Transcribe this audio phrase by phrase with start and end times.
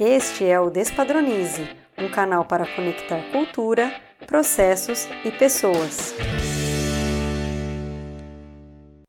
[0.00, 3.92] Este é o Despadronize, um canal para conectar cultura,
[4.28, 6.14] processos e pessoas.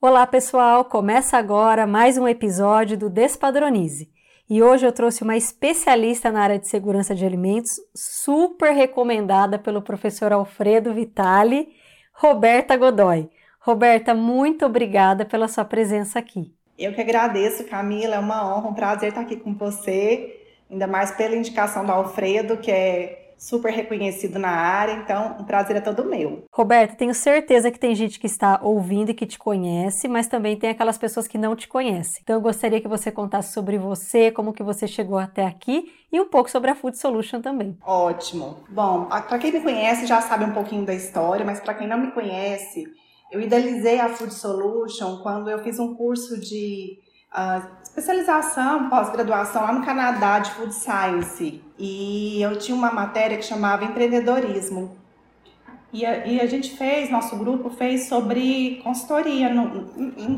[0.01, 0.83] Olá, pessoal!
[0.83, 4.09] Começa agora mais um episódio do Despadronize.
[4.49, 9.83] E hoje eu trouxe uma especialista na área de segurança de alimentos, super recomendada pelo
[9.83, 11.69] professor Alfredo Vitali,
[12.15, 13.29] Roberta Godoy.
[13.59, 16.51] Roberta, muito obrigada pela sua presença aqui.
[16.79, 20.38] Eu que agradeço, Camila, é uma honra, um prazer estar aqui com você
[20.69, 25.77] ainda mais pela indicação do Alfredo, que é super reconhecido na área, então um prazer
[25.77, 26.43] é todo meu.
[26.51, 30.57] Roberto, tenho certeza que tem gente que está ouvindo e que te conhece, mas também
[30.57, 32.19] tem aquelas pessoas que não te conhecem.
[32.21, 36.19] Então eu gostaria que você contasse sobre você, como que você chegou até aqui e
[36.19, 37.77] um pouco sobre a Food Solution também.
[37.81, 38.57] Ótimo.
[38.67, 41.97] Bom, para quem me conhece já sabe um pouquinho da história, mas para quem não
[41.97, 42.91] me conhece,
[43.31, 46.99] eu idealizei a Food Solution quando eu fiz um curso de
[47.33, 51.61] uh, especialização, pós-graduação lá no Canadá de Food Science.
[51.77, 54.95] E eu tinha uma matéria que chamava empreendedorismo.
[55.91, 60.37] E a, e a gente fez, nosso grupo fez sobre consultoria no, em,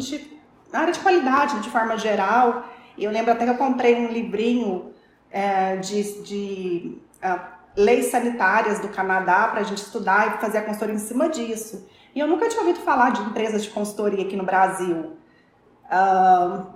[0.72, 2.66] na área de qualidade, de forma geral.
[2.98, 4.94] E eu lembro até que eu comprei um livrinho
[5.30, 7.40] é, de, de uh,
[7.76, 11.88] leis sanitárias do Canadá para a gente estudar e fazer a consultoria em cima disso.
[12.16, 15.18] E eu nunca tinha ouvido falar de empresas de consultoria aqui no Brasil.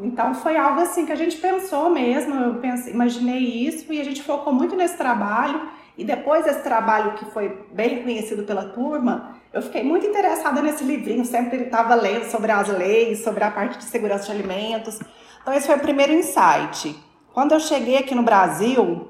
[0.02, 4.04] Então foi algo assim que a gente pensou mesmo, eu pensei, imaginei isso e a
[4.04, 5.70] gente focou muito nesse trabalho.
[5.98, 10.84] E depois desse trabalho que foi bem conhecido pela turma, eu fiquei muito interessada nesse
[10.84, 15.00] livrinho, sempre estava lendo sobre as leis, sobre a parte de segurança de alimentos.
[15.42, 17.02] Então esse foi o primeiro insight.
[17.34, 19.08] Quando eu cheguei aqui no Brasil,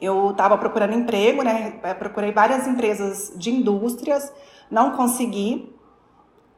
[0.00, 1.74] eu estava procurando emprego, né?
[1.84, 4.32] Eu procurei várias empresas de indústrias,
[4.68, 5.72] não consegui.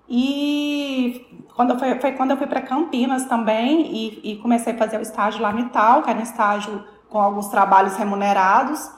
[0.08, 4.98] E quando foi, foi quando eu fui para Campinas também e, e, comecei a fazer
[4.98, 8.88] o estágio lá no Itaú, que era um estágio com alguns trabalhos remunerados.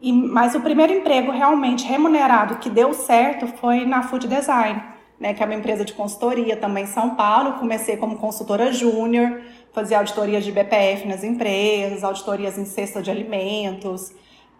[0.00, 4.82] E, mas o primeiro emprego realmente remunerado que deu certo foi na Food Design,
[5.18, 7.54] né, que é uma empresa de consultoria também em São Paulo.
[7.54, 9.40] Comecei como consultora júnior,
[9.72, 14.10] fazia auditorias de BPF nas empresas, auditorias em cesta de alimentos,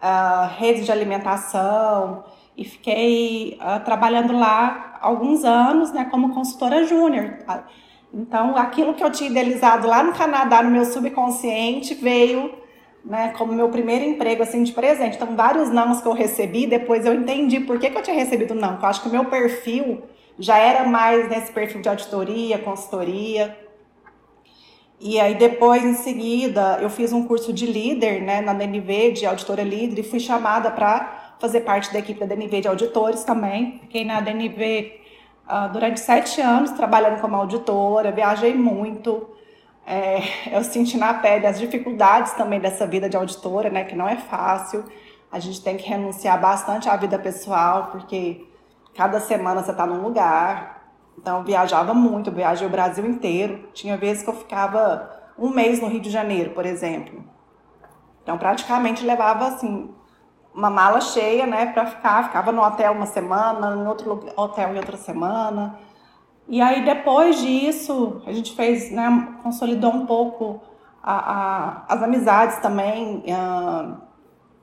[0.01, 2.23] uh, redes de alimentação
[2.57, 7.37] e fiquei uh, trabalhando lá alguns anos, né, como consultora júnior.
[8.11, 12.51] Então, aquilo que eu tinha idealizado lá no Canadá, no meu subconsciente, veio,
[13.05, 15.17] né, como meu primeiro emprego, assim, de presente.
[15.17, 18.55] Então, vários nãos que eu recebi, depois eu entendi por que, que eu tinha recebido
[18.55, 18.79] não.
[18.81, 20.01] Eu acho que o meu perfil
[20.39, 23.55] já era mais nesse perfil de auditoria, consultoria.
[24.99, 29.27] E aí, depois, em seguida, eu fiz um curso de líder, né, na DNV, de
[29.27, 33.79] auditora líder, e fui chamada para fazer parte da equipe da DNV de auditores também.
[33.79, 35.01] Fiquei na DNV
[35.45, 39.29] uh, ah, durante sete anos trabalhando como auditora, viajei muito.
[39.85, 40.19] É,
[40.51, 44.17] eu senti na pele as dificuldades também dessa vida de auditora, né, que não é
[44.17, 44.83] fácil.
[45.31, 48.45] A gente tem que renunciar bastante à vida pessoal, porque
[48.95, 50.91] cada semana você está num lugar.
[51.17, 53.69] Então, viajava muito, viajei o Brasil inteiro.
[53.73, 57.23] Tinha vezes que eu ficava um mês no Rio de Janeiro, por exemplo.
[58.23, 59.89] Então, praticamente levava assim
[60.57, 62.23] uma mala cheia, né, para ficar.
[62.23, 65.79] Ficava no hotel uma semana, em outro hotel em outra semana.
[66.49, 70.59] E aí depois disso a gente fez, né, consolidou um pouco
[71.03, 73.23] a, a, as amizades também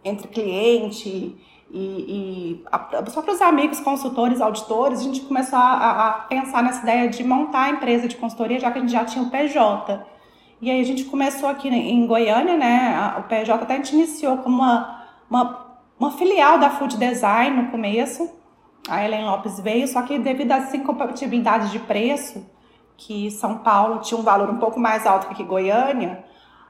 [0.03, 1.39] entre cliente
[1.71, 4.99] e, e a, os próprios amigos, consultores, auditores.
[4.99, 8.73] A gente começou a, a pensar nessa ideia de montar a empresa de consultoria, já
[8.73, 10.05] que a gente já tinha o PJ.
[10.61, 13.15] E aí a gente começou aqui em Goiânia, né?
[13.19, 15.64] O PJ até a gente iniciou como uma, uma
[16.05, 18.31] uma filial da Food Design no começo.
[18.89, 22.47] A Ellen Lopes veio, só que devido às incompatibilidades de preço,
[22.97, 26.23] que São Paulo tinha um valor um pouco mais alto que Goiânia,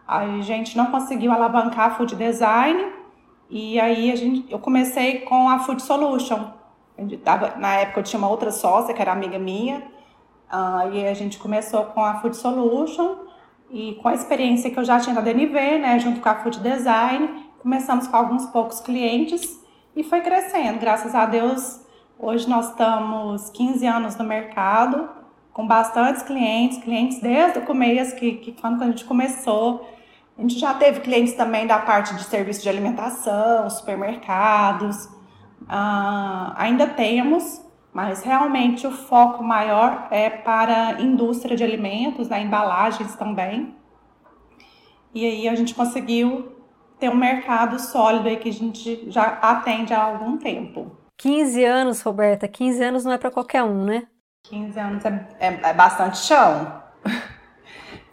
[0.06, 2.92] a gente não conseguiu alavancar a Food Design
[3.50, 6.52] e aí a gente, eu comecei com a Food Solution.
[7.24, 9.82] Tava, na época eu tinha uma outra sócia que era amiga minha,
[10.52, 13.16] uh, e a gente começou com a Food Solution
[13.70, 16.60] e com a experiência que eu já tinha na DNV, né, junto com a Food
[16.60, 19.58] Design, Começamos com alguns poucos clientes
[19.96, 20.78] e foi crescendo.
[20.78, 21.80] Graças a Deus,
[22.18, 25.08] hoje nós estamos 15 anos no mercado,
[25.50, 29.88] com bastantes clientes, clientes desde o começo, que, que quando a gente começou.
[30.36, 35.08] A gente já teve clientes também da parte de serviço de alimentação, supermercados.
[35.66, 37.62] Ah, ainda temos,
[37.94, 43.74] mas realmente o foco maior é para indústria de alimentos, né, embalagens também.
[45.14, 46.53] E aí a gente conseguiu
[47.04, 50.90] ter um mercado sólido aí que a gente já atende há algum tempo.
[51.18, 54.04] 15 anos, Roberta, 15 anos não é para qualquer um, né?
[54.44, 56.82] 15 anos é, é, é bastante chão.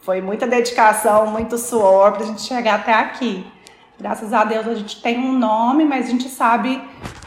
[0.02, 3.46] foi muita dedicação, muito suor para a gente chegar até aqui.
[3.98, 6.82] Graças a Deus a gente tem um nome, mas a gente sabe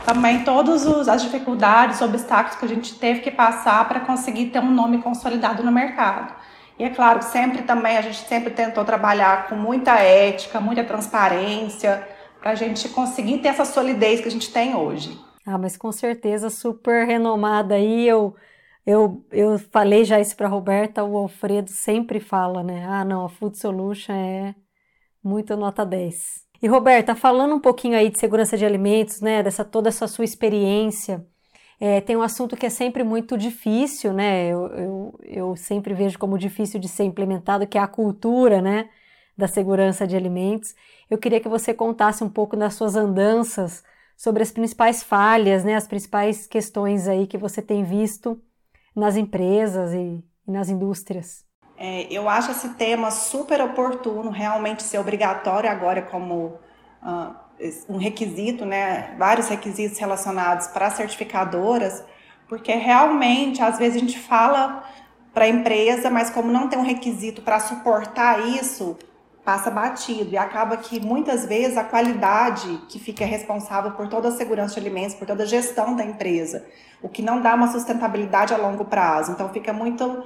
[0.06, 4.72] também todas as dificuldades, obstáculos que a gente teve que passar para conseguir ter um
[4.72, 6.32] nome consolidado no mercado.
[6.78, 12.06] E é claro, sempre também a gente sempre tentou trabalhar com muita ética, muita transparência,
[12.40, 15.20] para a gente conseguir ter essa solidez que a gente tem hoje.
[15.46, 18.08] Ah, mas com certeza super renomada aí.
[18.08, 18.36] Eu,
[18.86, 22.86] eu, eu falei já isso para Roberta, o Alfredo sempre fala, né?
[22.88, 24.56] Ah, não, a Food Solution é
[25.24, 26.46] muito nota 10.
[26.62, 30.24] E Roberta, falando um pouquinho aí de segurança de alimentos, né, dessa toda essa sua
[30.26, 31.26] experiência,
[31.80, 34.48] é, tem um assunto que é sempre muito difícil, né?
[34.48, 38.90] Eu, eu, eu sempre vejo como difícil de ser implementado, que é a cultura, né,
[39.38, 40.74] da segurança de alimentos.
[41.10, 43.84] Eu queria que você contasse um pouco das suas andanças
[44.16, 48.42] sobre as principais falhas, né, as principais questões aí que você tem visto
[48.96, 51.44] nas empresas e, e nas indústrias.
[51.78, 56.58] É, eu acho esse tema super oportuno, realmente ser obrigatório agora como
[57.04, 57.36] uh,
[57.90, 59.16] um requisito, né?
[59.18, 62.04] Vários requisitos relacionados para certificadoras,
[62.48, 64.84] porque realmente às vezes a gente fala
[65.34, 68.98] para a empresa, mas como não tem um requisito para suportar isso,
[69.44, 74.32] passa batido e acaba que muitas vezes a qualidade que fica responsável por toda a
[74.32, 76.66] segurança de alimentos, por toda a gestão da empresa,
[77.02, 79.34] o que não dá uma sustentabilidade a longo prazo.
[79.34, 80.24] Então fica muito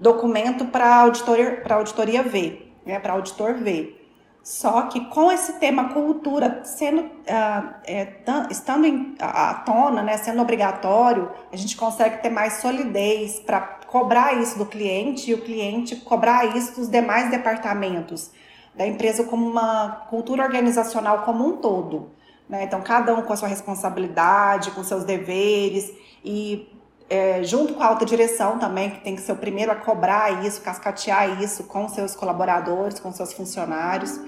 [0.00, 4.01] documento para auditoria, para auditoria ver, né, para auditor ver.
[4.42, 8.08] Só que com esse tema cultura sendo uh, é,
[8.50, 14.34] estando em, à tona, né, sendo obrigatório, a gente consegue ter mais solidez para cobrar
[14.34, 18.32] isso do cliente e o cliente cobrar isso dos demais departamentos
[18.74, 22.10] da empresa como uma cultura organizacional como um todo.
[22.48, 22.64] Né?
[22.64, 25.92] Então, cada um com a sua responsabilidade, com seus deveres
[26.24, 26.68] e
[27.12, 30.44] é, junto com a alta direção também, que tem que ser o primeiro a cobrar
[30.46, 34.18] isso, cascatear isso com seus colaboradores, com seus funcionários.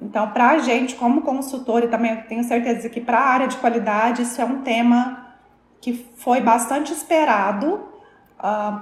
[0.00, 3.58] Então, para a gente, como consultor, e também tenho certeza que para a área de
[3.58, 5.26] qualidade, isso é um tema
[5.78, 7.80] que foi bastante esperado uh,
[8.38, 8.80] ah,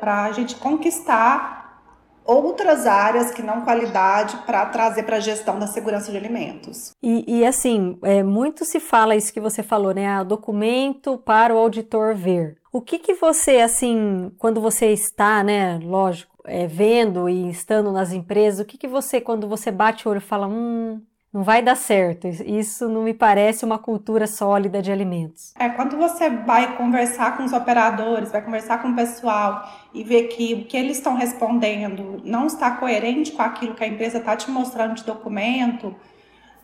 [0.00, 1.80] para a gente conquistar
[2.24, 6.90] outras áreas que não qualidade para trazer para a gestão da segurança de alimentos.
[7.00, 10.08] E, e, assim, é, muito se fala isso que você falou, né?
[10.08, 12.63] Ah, documento para o auditor ver.
[12.74, 18.12] O que que você, assim, quando você está, né, lógico, é, vendo e estando nas
[18.12, 21.00] empresas, o que que você, quando você bate o olho, fala, hum,
[21.32, 22.26] não vai dar certo.
[22.26, 25.54] Isso não me parece uma cultura sólida de alimentos.
[25.56, 29.62] É, quando você vai conversar com os operadores, vai conversar com o pessoal
[29.94, 33.86] e ver que o que eles estão respondendo não está coerente com aquilo que a
[33.86, 35.94] empresa está te mostrando de documento,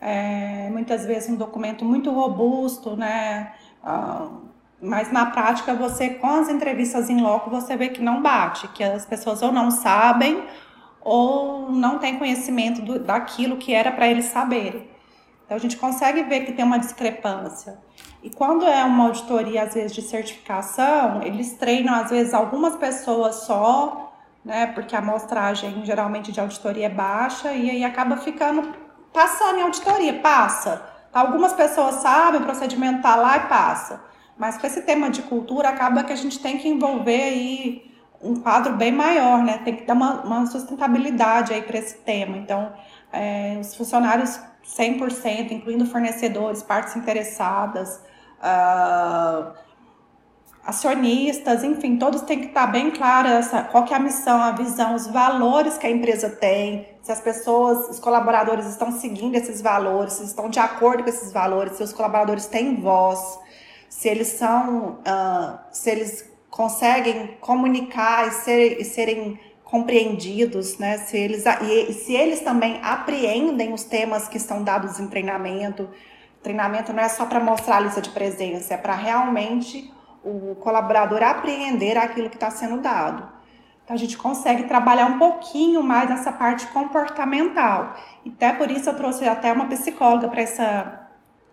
[0.01, 3.53] é, muitas vezes um documento muito robusto, né?
[3.81, 4.50] Ah,
[4.81, 8.83] mas na prática você, com as entrevistas em loco, você vê que não bate, que
[8.83, 10.43] as pessoas ou não sabem
[10.99, 14.89] ou não tem conhecimento do, daquilo que era para eles saberem.
[15.45, 17.77] Então a gente consegue ver que tem uma discrepância.
[18.23, 23.35] E quando é uma auditoria, às vezes, de certificação, eles treinam, às vezes, algumas pessoas
[23.47, 24.13] só,
[24.45, 24.67] né?
[24.67, 28.73] Porque a amostragem geralmente de auditoria é baixa, e aí acaba ficando
[29.11, 30.81] passando em auditoria, passa.
[31.13, 34.01] Algumas pessoas sabem, o procedimento tá lá e passa.
[34.37, 37.91] Mas com esse tema de cultura, acaba que a gente tem que envolver aí
[38.21, 39.59] um quadro bem maior, né?
[39.59, 42.37] Tem que dar uma, uma sustentabilidade aí para esse tema.
[42.37, 42.71] Então,
[43.11, 47.99] é, os funcionários 100%, incluindo fornecedores, partes interessadas,
[48.39, 49.51] uh,
[50.65, 54.93] acionistas, enfim, todos têm que estar bem claros qual que é a missão, a visão,
[54.93, 60.13] os valores que a empresa tem, se as pessoas, os colaboradores estão seguindo esses valores,
[60.13, 63.39] se estão de acordo com esses valores, se os colaboradores têm voz,
[63.91, 70.97] se eles são, uh, se eles conseguem comunicar e, ser, e serem compreendidos, né?
[70.97, 75.89] Se eles, e se eles também apreendem os temas que estão dados em treinamento.
[76.41, 79.93] Treinamento não é só para mostrar a lista de presença, é para realmente
[80.23, 83.27] o colaborador apreender aquilo que está sendo dado.
[83.83, 87.93] Então a gente consegue trabalhar um pouquinho mais nessa parte comportamental.
[88.25, 91.00] Até por isso eu trouxe até uma psicóloga para essa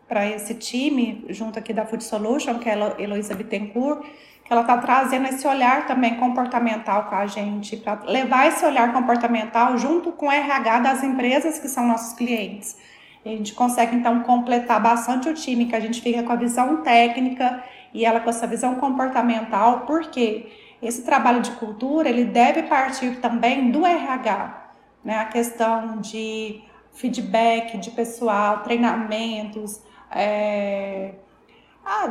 [0.08, 4.02] para esse time, junto aqui da Food Solution, que é a Heloísa Bittencourt,
[4.44, 8.94] que ela está trazendo esse olhar também comportamental com a gente, para levar esse olhar
[8.94, 12.76] comportamental junto com o RH das empresas que são nossos clientes.
[13.24, 16.78] A gente consegue então completar bastante o time, que a gente fica com a visão
[16.78, 17.62] técnica
[17.92, 20.46] e ela com essa visão comportamental, porque
[20.80, 24.70] esse trabalho de cultura ele deve partir também do RH,
[25.04, 25.18] né?
[25.18, 26.62] A questão de
[26.94, 31.12] feedback de pessoal, treinamentos, é,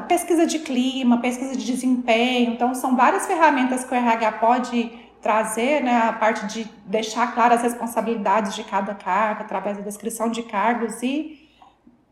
[0.07, 2.53] pesquisa de clima, pesquisa de desempenho.
[2.53, 7.57] Então, são várias ferramentas que o RH pode trazer né, a parte de deixar claras
[7.57, 11.47] as responsabilidades de cada cargo, através da descrição de cargos e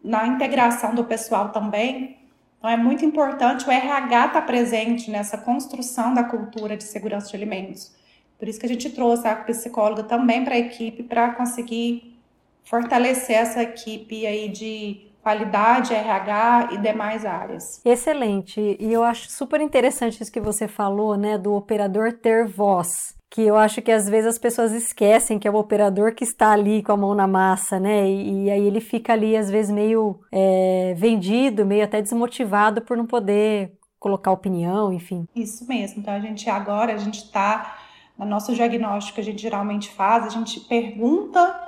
[0.04, 2.18] na integração do pessoal também.
[2.58, 7.30] Então, é muito importante o RH estar tá presente nessa construção da cultura de segurança
[7.30, 7.96] de alimentos.
[8.38, 12.20] Por isso que a gente trouxe a psicóloga também para a equipe, para conseguir
[12.63, 17.82] fortalecer essa equipe aí de qualidade, RH e demais áreas.
[17.84, 18.77] Excelente.
[18.79, 23.15] E eu acho super interessante isso que você falou, né, do operador ter voz.
[23.32, 26.51] Que eu acho que às vezes as pessoas esquecem que é o operador que está
[26.51, 28.08] ali com a mão na massa, né?
[28.08, 32.96] E, e aí ele fica ali, às vezes, meio é, vendido, meio até desmotivado por
[32.96, 35.27] não poder colocar opinião, enfim.
[35.36, 36.01] Isso mesmo.
[36.01, 37.79] Então a gente agora, a gente está
[38.15, 41.60] no nosso diagnóstico que a gente geralmente faz, a gente pergunta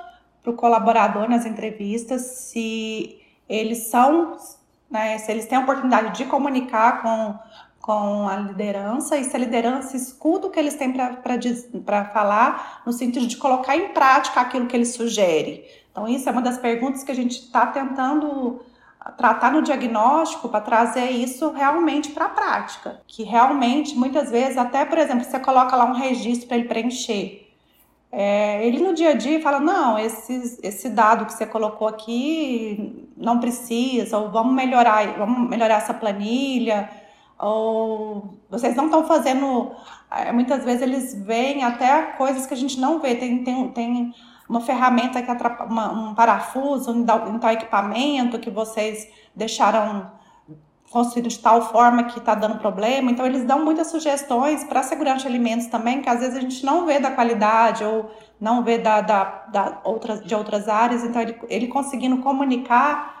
[0.44, 3.17] para o colaborador nas entrevistas se
[3.48, 4.36] eles são,
[4.90, 7.38] né, se eles têm a oportunidade de comunicar com,
[7.80, 12.92] com a liderança e se a liderança escuta o que eles têm para falar, no
[12.92, 15.64] sentido de colocar em prática aquilo que eles sugerem.
[15.90, 18.60] Então, isso é uma das perguntas que a gente está tentando
[19.16, 23.00] tratar no diagnóstico para trazer isso realmente para a prática.
[23.06, 27.47] Que realmente, muitas vezes, até, por exemplo, você coloca lá um registro para ele preencher.
[28.10, 33.06] É, ele no dia a dia fala, não, esse, esse dado que você colocou aqui
[33.16, 36.88] não precisa, ou vamos melhorar, vamos melhorar essa planilha,
[37.38, 39.72] ou vocês não estão fazendo.
[40.10, 43.14] É, muitas vezes eles veem até coisas que a gente não vê.
[43.14, 44.14] Tem, tem, tem
[44.48, 50.10] uma ferramenta que atrapa, uma, um parafuso, um, um tal equipamento que vocês deixaram
[50.90, 53.10] construído de tal forma que está dando problema.
[53.10, 56.40] Então, eles dão muitas sugestões para a segurança de alimentos também, que às vezes a
[56.40, 61.04] gente não vê da qualidade ou não vê da, da, da outras, de outras áreas.
[61.04, 63.18] Então, ele, ele conseguindo comunicar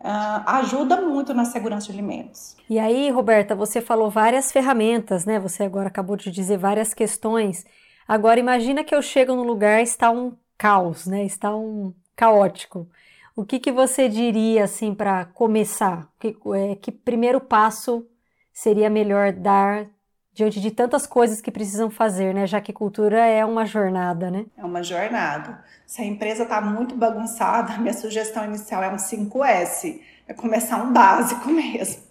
[0.00, 2.56] uh, ajuda muito na segurança de alimentos.
[2.68, 5.38] E aí, Roberta, você falou várias ferramentas, né?
[5.38, 7.64] Você agora acabou de dizer várias questões.
[8.06, 11.24] Agora, imagina que eu chego no lugar está um caos, né?
[11.24, 12.88] Está um caótico.
[13.36, 16.08] O que, que você diria assim para começar?
[16.18, 18.06] Que, é, que primeiro passo
[18.50, 19.86] seria melhor dar
[20.32, 22.46] diante de tantas coisas que precisam fazer, né?
[22.46, 24.46] Já que cultura é uma jornada, né?
[24.56, 25.62] É uma jornada.
[25.86, 30.00] Se a empresa está muito bagunçada, minha sugestão inicial é um 5S.
[30.26, 32.04] É começar um básico mesmo.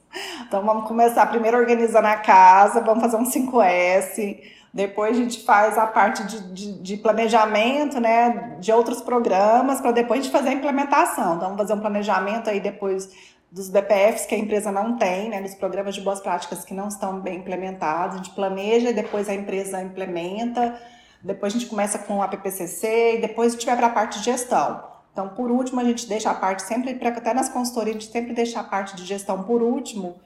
[0.48, 4.42] Então vamos começar primeiro organizando a casa, vamos fazer um 5S
[4.76, 9.94] depois a gente faz a parte de, de, de planejamento, né, de outros programas, para
[9.94, 11.36] depois a gente fazer a implementação.
[11.36, 13.10] Então, vamos fazer um planejamento aí depois
[13.50, 16.90] dos BPFs que a empresa não tem, né, dos programas de boas práticas que não
[16.90, 18.16] estão bem implementados.
[18.16, 20.78] A gente planeja e depois a empresa implementa.
[21.24, 24.20] Depois a gente começa com a PPCC e depois a gente vai para a parte
[24.20, 24.84] de gestão.
[25.14, 28.34] Então, por último, a gente deixa a parte sempre, até nas consultorias, a gente sempre
[28.34, 30.18] deixa a parte de gestão por último,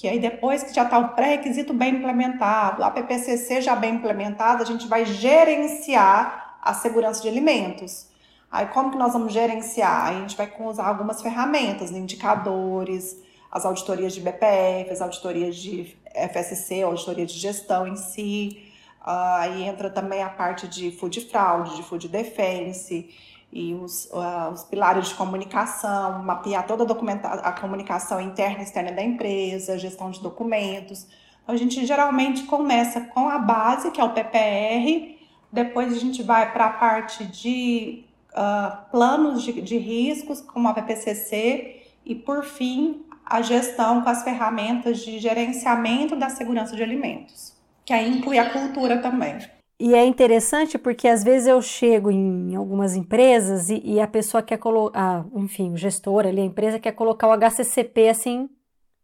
[0.00, 4.62] que aí depois que já está o pré-requisito bem implementado, a PPCC já bem implementada,
[4.62, 8.06] a gente vai gerenciar a segurança de alimentos.
[8.50, 10.08] Aí como que nós vamos gerenciar?
[10.08, 11.98] A gente vai usar algumas ferramentas, né?
[11.98, 18.72] indicadores, as auditorias de BPF, as auditorias de FSC, auditoria de gestão em si.
[19.04, 23.10] Aí entra também a parte de food fraud, de food defense,
[23.52, 28.92] e os, uh, os pilares de comunicação, mapear toda a, a comunicação interna e externa
[28.92, 31.06] da empresa, gestão de documentos.
[31.42, 35.18] Então, a gente geralmente começa com a base, que é o PPR,
[35.52, 40.74] depois a gente vai para a parte de uh, planos de, de riscos, como a
[40.74, 47.54] PPCC, e por fim, a gestão com as ferramentas de gerenciamento da segurança de alimentos,
[47.84, 49.38] que aí inclui a cultura também.
[49.80, 54.42] E é interessante porque às vezes eu chego em algumas empresas e, e a pessoa
[54.42, 58.50] quer colocar, enfim, o gestor ali, a empresa quer colocar o HCCP assim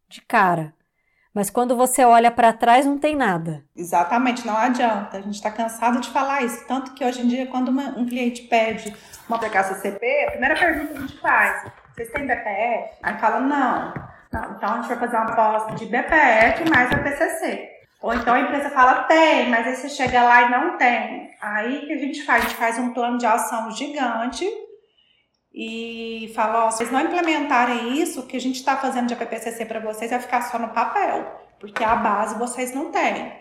[0.07, 0.75] de cara.
[1.33, 3.65] Mas quando você olha para trás, não tem nada.
[3.75, 5.17] Exatamente, não adianta.
[5.17, 6.67] A gente está cansado de falar isso.
[6.67, 8.95] Tanto que hoje em dia, quando uma, um cliente pede
[9.27, 12.99] uma HCCP, a primeira pergunta que a gente faz: vocês têm BPF?
[13.03, 13.95] Aí fala: não.
[14.31, 14.57] não.
[14.57, 17.76] Então a gente vai fazer uma aposta de BPF mais a PCC.
[18.03, 21.31] Ou então a empresa fala, tem, mas aí você chega lá e não tem.
[21.41, 22.45] Aí o que a gente faz?
[22.45, 24.47] A gente faz um plano de ação gigante
[25.53, 29.15] e fala, ó, se vocês não implementarem isso, o que a gente está fazendo de
[29.15, 31.25] APPCC para vocês vai ficar só no papel,
[31.59, 33.33] porque a base vocês não têm.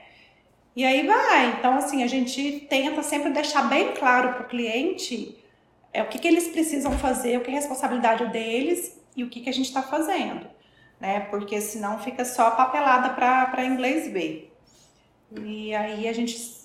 [0.76, 1.52] E aí vai.
[1.58, 5.38] Então, assim, a gente tenta sempre deixar bem claro para o cliente
[5.94, 9.42] é, o que, que eles precisam fazer, o que é responsabilidade deles e o que,
[9.42, 10.46] que a gente está fazendo.
[11.00, 11.22] Né?
[11.22, 14.52] Porque senão fica só papelada para inglês ver.
[15.42, 16.56] E aí a gente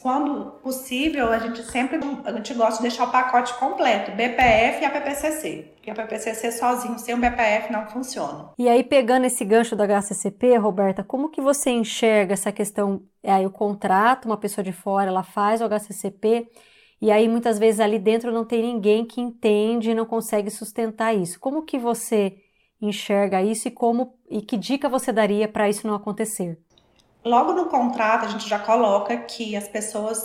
[0.00, 4.84] quando possível, a gente sempre a gente gosta de deixar o pacote completo, BPF e
[4.84, 5.72] a PPCC.
[5.74, 8.50] Porque a PPCC sozinho, sem o BPF, não funciona.
[8.58, 13.02] E aí, pegando esse gancho da HCCP, Roberta, como que você enxerga essa questão?
[13.22, 16.48] É aí o contrato, uma pessoa de fora, ela faz o HCCP,
[17.00, 21.14] e aí muitas vezes ali dentro não tem ninguém que entende e não consegue sustentar
[21.14, 21.40] isso.
[21.40, 22.36] Como que você
[22.86, 26.58] enxerga isso e como e que dica você daria para isso não acontecer?
[27.24, 30.18] Logo no contrato a gente já coloca que as pessoas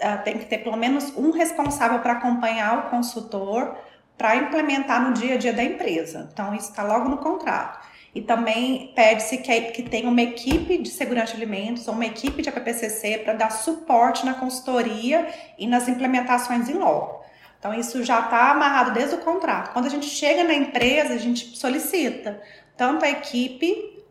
[0.00, 3.76] uh, têm que ter pelo menos um responsável para acompanhar o consultor
[4.16, 6.28] para implementar no dia a dia da empresa.
[6.32, 7.78] Então isso está logo no contrato.
[8.14, 12.40] E também pede-se que, que tenha uma equipe de segurança de alimentos ou uma equipe
[12.40, 17.25] de APPCC para dar suporte na consultoria e nas implementações em loco.
[17.66, 19.72] Então, isso já está amarrado desde o contrato.
[19.72, 22.40] Quando a gente chega na empresa, a gente solicita
[22.76, 24.04] tanto a equipe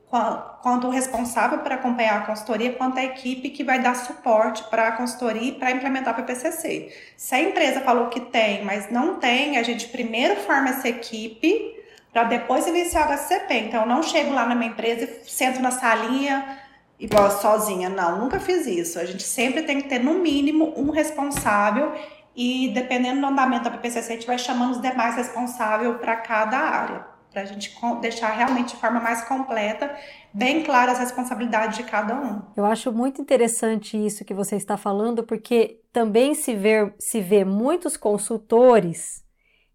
[0.62, 4.90] quanto o responsável por acompanhar a consultoria, quanto a equipe que vai dar suporte para
[4.90, 6.94] a consultoria e para implementar o PPCC.
[7.16, 11.80] Se a empresa falou que tem, mas não tem, a gente primeiro forma essa equipe
[12.12, 13.54] para depois iniciar o HCP.
[13.54, 16.60] Então, eu não chego lá na minha empresa e sento na salinha
[17.00, 17.90] igual sozinha.
[17.90, 19.00] Não, nunca fiz isso.
[19.00, 21.94] A gente sempre tem que ter, no mínimo, um responsável
[22.36, 26.58] e, dependendo do andamento da PPCC, a gente vai chamando os demais responsáveis para cada
[26.58, 27.06] área.
[27.32, 29.94] Para a gente deixar realmente de forma mais completa,
[30.34, 32.42] bem claras as responsabilidades de cada um.
[32.56, 37.44] Eu acho muito interessante isso que você está falando, porque também se vê, se vê
[37.44, 39.24] muitos consultores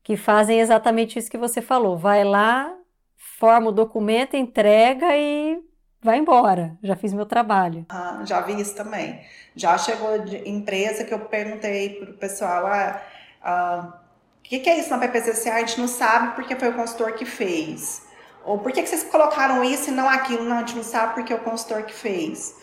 [0.03, 1.99] que fazem exatamente isso que você falou.
[1.99, 2.75] Vai lá,
[3.39, 5.59] forma o documento, entrega e
[6.03, 6.77] vai embora.
[6.83, 7.87] Já fiz meu trabalho.
[7.89, 9.21] Ah, já vi isso também.
[9.55, 13.03] Já chegou de empresa que eu perguntei para o pessoal, ah,
[13.43, 14.01] ah,
[14.39, 15.49] o que, que, é isso na PPCC?
[15.51, 18.03] A gente não sabe porque foi o consultor que fez.
[18.45, 20.45] Ou por que, que vocês colocaram isso e não aquilo?
[20.45, 22.57] Não, a gente não sabe porque é o consultor que fez.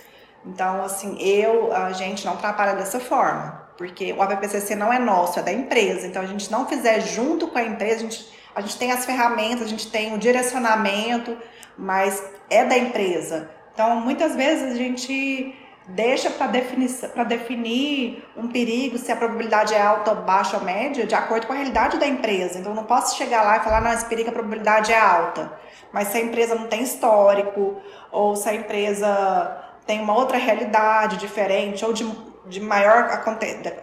[0.45, 5.39] Então, assim, eu, a gente não trabalha dessa forma porque o ABPCC não é nosso,
[5.39, 6.07] é da empresa.
[6.07, 9.05] Então, a gente não fizer junto com a empresa, a gente, a gente tem as
[9.05, 11.37] ferramentas, a gente tem o direcionamento,
[11.77, 13.49] mas é da empresa.
[13.73, 15.55] Então, muitas vezes a gente
[15.87, 16.89] deixa para definir,
[17.27, 21.55] definir um perigo, se a probabilidade é alta, baixa ou média, de acordo com a
[21.55, 22.59] realidade da empresa.
[22.59, 25.53] Então, eu não posso chegar lá e falar, não, esse perigo, a probabilidade é alta.
[25.93, 27.77] Mas se a empresa não tem histórico,
[28.11, 32.03] ou se a empresa tem uma outra realidade diferente, ou de
[32.47, 33.09] de maior,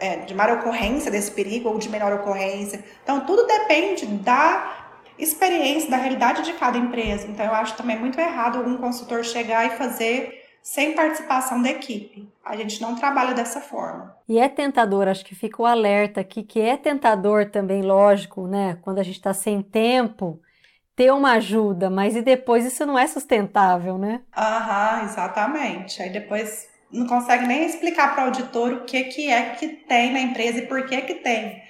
[0.00, 2.84] é, de maior ocorrência desse perigo ou de menor ocorrência.
[3.02, 4.86] Então, tudo depende da
[5.18, 7.26] experiência, da realidade de cada empresa.
[7.28, 12.26] Então, eu acho também muito errado um consultor chegar e fazer sem participação da equipe.
[12.42, 14.16] A gente não trabalha dessa forma.
[14.26, 18.78] E é tentador, acho que fica o alerta aqui, que é tentador também, lógico, né?
[18.80, 20.40] Quando a gente está sem tempo,
[20.96, 24.22] ter uma ajuda, mas e depois isso não é sustentável, né?
[24.34, 26.02] Aham, exatamente.
[26.02, 30.12] Aí depois não consegue nem explicar para o auditor o que, que é que tem
[30.12, 31.62] na empresa e por que que tem.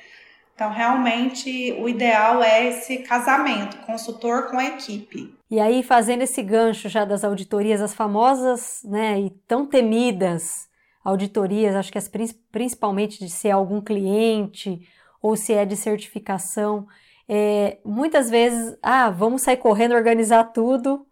[0.55, 5.35] Então, realmente, o ideal é esse casamento, consultor com a equipe.
[5.51, 10.69] E aí, fazendo esse gancho já das auditorias, as famosas né, e tão temidas
[11.03, 12.09] auditorias, acho que as
[12.53, 14.87] principalmente de ser algum cliente
[15.21, 16.87] ou se é de certificação,
[17.29, 21.07] é, muitas vezes, ah, vamos sair correndo, organizar tudo,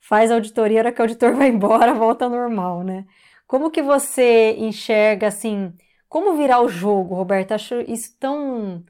[0.00, 3.04] faz auditoria, a hora que o auditor vai embora, volta ao normal, né?
[3.48, 5.72] Como que você enxerga assim,
[6.06, 7.52] como virar o jogo, Roberto?
[7.52, 8.84] Acho isso tão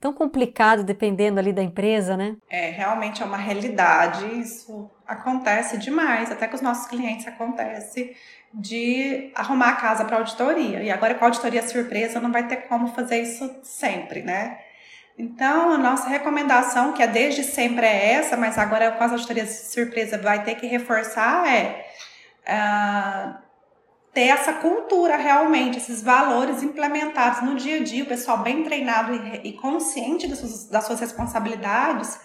[0.00, 2.36] tão complicado dependendo ali da empresa, né?
[2.48, 4.24] É, realmente é uma realidade.
[4.40, 8.16] Isso acontece demais, até com os nossos clientes acontece
[8.54, 10.82] de arrumar a casa para auditoria.
[10.82, 14.58] E agora com a auditoria surpresa não vai ter como fazer isso sempre, né?
[15.18, 19.50] Então, a nossa recomendação, que é desde sempre é essa, mas agora com as auditorias
[19.72, 21.84] surpresa vai ter que reforçar, é
[22.46, 23.47] uh,
[24.12, 29.14] ter essa cultura realmente, esses valores implementados no dia a dia, o pessoal bem treinado
[29.14, 32.18] e, e consciente das suas, das suas responsabilidades,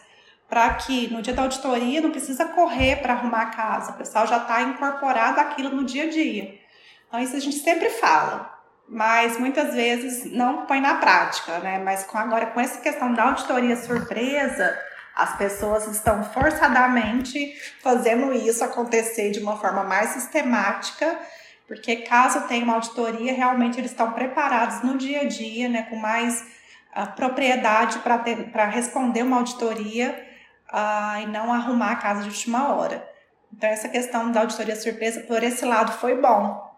[0.49, 4.27] para que no dia da auditoria não precisa correr para arrumar a casa, o pessoal
[4.27, 6.59] já está incorporado aquilo no dia a dia.
[7.07, 8.53] Então, isso a gente sempre fala,
[8.87, 11.79] mas muitas vezes não põe na prática, né?
[11.79, 14.77] Mas com, agora, com essa questão da auditoria surpresa,
[15.15, 21.19] as pessoas estão forçadamente fazendo isso acontecer de uma forma mais sistemática
[21.67, 25.95] porque caso tenha uma auditoria, realmente eles estão preparados no dia a dia, né, com
[25.95, 26.41] mais
[26.95, 30.27] uh, propriedade para responder uma auditoria
[30.71, 33.07] uh, e não arrumar a casa de última hora.
[33.51, 36.71] Então, essa questão da auditoria surpresa, por esse lado, foi bom,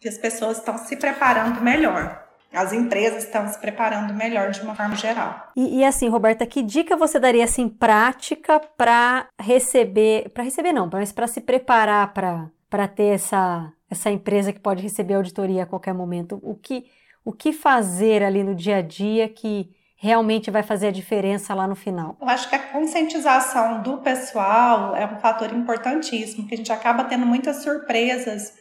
[0.00, 2.26] que as pessoas estão se preparando melhor.
[2.52, 5.50] As empresas estão se preparando melhor de uma forma geral.
[5.54, 10.88] E, e assim, Roberta, que dica você daria assim prática para receber, para receber não,
[10.90, 15.66] mas para se preparar para para ter essa, essa empresa que pode receber auditoria a
[15.66, 16.38] qualquer momento?
[16.42, 16.86] O que,
[17.24, 21.66] o que fazer ali no dia a dia que realmente vai fazer a diferença lá
[21.66, 22.16] no final?
[22.20, 27.04] Eu acho que a conscientização do pessoal é um fator importantíssimo, que a gente acaba
[27.04, 28.54] tendo muitas surpresas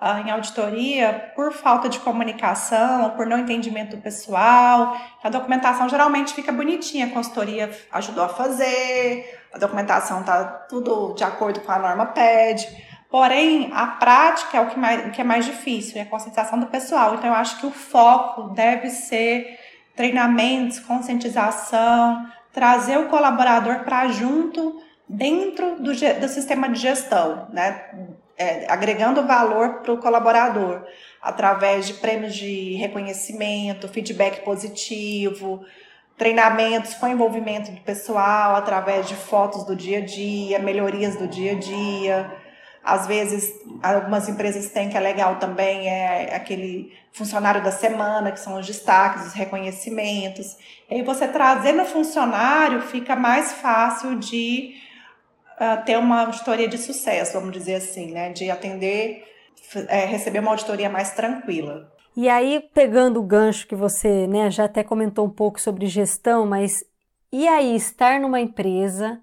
[0.00, 4.96] uh, em auditoria por falta de comunicação, por não entendimento pessoal.
[5.22, 11.22] A documentação geralmente fica bonitinha, a consultoria ajudou a fazer, a documentação está tudo de
[11.22, 12.89] acordo com a norma PED.
[13.10, 16.66] Porém, a prática é o que, mais, que é mais difícil, é a conscientização do
[16.66, 17.14] pessoal.
[17.14, 19.58] Então, eu acho que o foco deve ser
[19.96, 27.84] treinamentos, conscientização, trazer o colaborador para junto dentro do, do sistema de gestão, né?
[28.38, 30.86] É, agregando valor para o colaborador,
[31.20, 35.62] através de prêmios de reconhecimento, feedback positivo,
[36.16, 41.52] treinamentos com envolvimento do pessoal, através de fotos do dia a dia, melhorias do dia
[41.52, 42.39] a dia.
[42.90, 48.40] Às vezes, algumas empresas têm que é legal também, é aquele funcionário da semana, que
[48.40, 50.56] são os destaques, os reconhecimentos.
[50.90, 54.74] E aí você trazendo o funcionário fica mais fácil de
[55.52, 58.32] uh, ter uma auditoria de sucesso, vamos dizer assim, né?
[58.32, 59.24] De atender,
[59.88, 61.92] é, receber uma auditoria mais tranquila.
[62.16, 66.44] E aí, pegando o gancho que você né, já até comentou um pouco sobre gestão,
[66.44, 66.84] mas
[67.32, 69.20] e aí estar numa empresa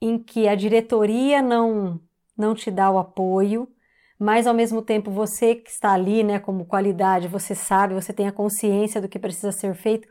[0.00, 2.00] em que a diretoria não
[2.40, 3.68] não te dá o apoio,
[4.18, 8.26] mas ao mesmo tempo você que está ali, né, como qualidade, você sabe, você tem
[8.26, 10.08] a consciência do que precisa ser feito,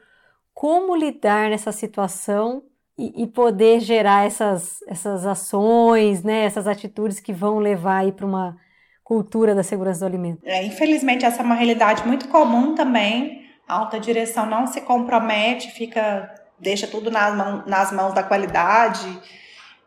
[0.54, 2.64] como lidar nessa situação
[2.98, 8.26] e, e poder gerar essas, essas ações, né, essas atitudes que vão levar aí para
[8.26, 8.58] uma
[9.04, 10.42] cultura da segurança do alimento?
[10.44, 13.48] É, infelizmente, essa é uma realidade muito comum também.
[13.68, 19.08] A alta direção não se compromete, fica deixa tudo nas, mão, nas mãos da qualidade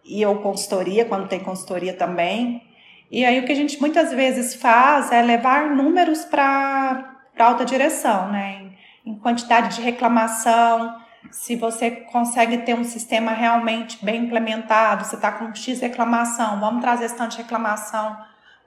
[0.04, 2.62] e ou consultoria, quando tem consultoria também.
[3.10, 8.30] E aí o que a gente muitas vezes faz é levar números para alta direção,
[8.30, 8.72] né?
[9.04, 10.96] Em, em quantidade de reclamação,
[11.30, 16.80] se você consegue ter um sistema realmente bem implementado, você está com X reclamação, vamos
[16.80, 18.16] trazer esse tanto de reclamação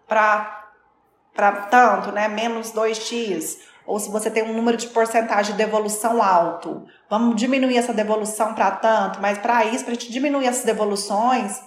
[0.07, 2.27] para tanto, né?
[2.27, 7.77] Menos 2x ou se você tem um número de porcentagem de devolução alto, vamos diminuir
[7.77, 11.61] essa devolução para tanto, mas para isso, para a gente diminuir essas devoluções,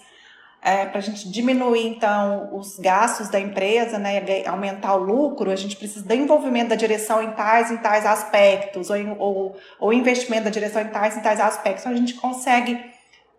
[0.60, 5.56] é, para a gente diminuir então os gastos da empresa, né, aumentar o lucro, a
[5.56, 10.44] gente precisa do envolvimento da direção em tais em tais aspectos, ou, ou, ou investimento
[10.44, 11.82] da direção em tais em tais aspectos.
[11.84, 12.84] Então a gente consegue,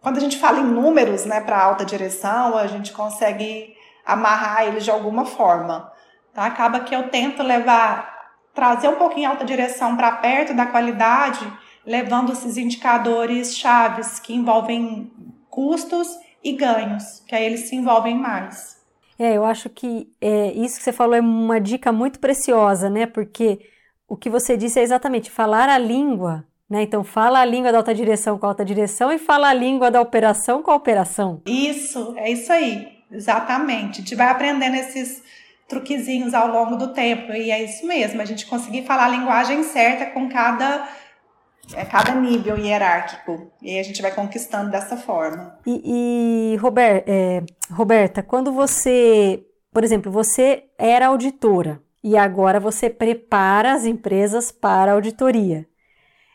[0.01, 4.85] quando a gente fala em números né, para alta direção, a gente consegue amarrar eles
[4.85, 5.91] de alguma forma.
[6.33, 6.45] Tá?
[6.45, 8.18] Acaba que eu tento levar
[8.59, 11.49] trazer um pouquinho a alta direção para perto da qualidade,
[11.85, 15.09] levando esses indicadores chaves que envolvem
[15.49, 16.09] custos
[16.43, 18.77] e ganhos, que aí eles se envolvem mais.
[19.17, 23.05] É, eu acho que é, isso que você falou é uma dica muito preciosa, né?
[23.05, 23.59] Porque
[24.09, 26.81] o que você disse é exatamente falar a língua, né?
[26.83, 29.89] Então fala a língua da alta direção com a alta direção e fala a língua
[29.89, 31.41] da operação com a operação.
[31.45, 33.99] Isso, é isso aí, exatamente.
[33.99, 35.23] A gente vai aprendendo esses
[35.69, 37.31] truquezinhos ao longo do tempo.
[37.31, 40.89] E é isso mesmo, a gente conseguir falar a linguagem certa com cada,
[41.73, 43.51] é, cada nível hierárquico.
[43.61, 45.57] E a gente vai conquistando dessa forma.
[45.65, 52.89] E, e Robert, é, Roberta, quando você, por exemplo, você era auditora e agora você
[52.89, 55.67] prepara as empresas para auditoria.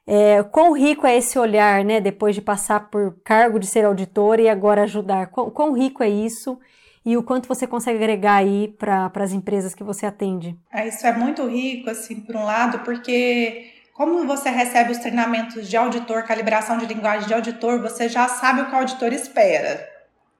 [0.06, 4.38] É, quão rico é esse olhar, né, depois de passar por cargo de ser auditor
[4.38, 5.28] e agora ajudar?
[5.28, 6.58] Quão, quão rico é isso
[7.04, 10.58] e o quanto você consegue agregar aí para as empresas que você atende?
[10.72, 15.68] É, isso é muito rico, assim, por um lado, porque como você recebe os treinamentos
[15.68, 19.88] de auditor, calibração de linguagem de auditor, você já sabe o que o auditor espera.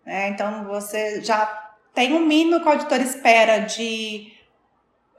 [0.04, 0.28] Né?
[0.28, 4.32] Então, você já tem um mínimo que o auditor espera de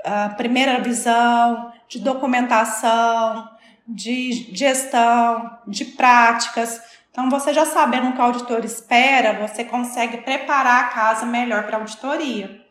[0.06, 3.50] uh, primeira visão, de documentação,
[3.88, 6.82] de gestão, de práticas.
[7.16, 11.64] Então, você já sabendo o que o auditor espera, você consegue preparar a casa melhor
[11.64, 12.62] para a auditoria.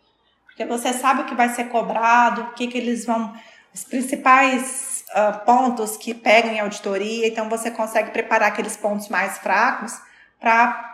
[0.45, 3.33] Porque você sabe o que vai ser cobrado, o que, que eles vão.
[3.73, 9.39] os principais uh, pontos que pegam em auditoria, então você consegue preparar aqueles pontos mais
[9.39, 9.99] fracos
[10.39, 10.93] para.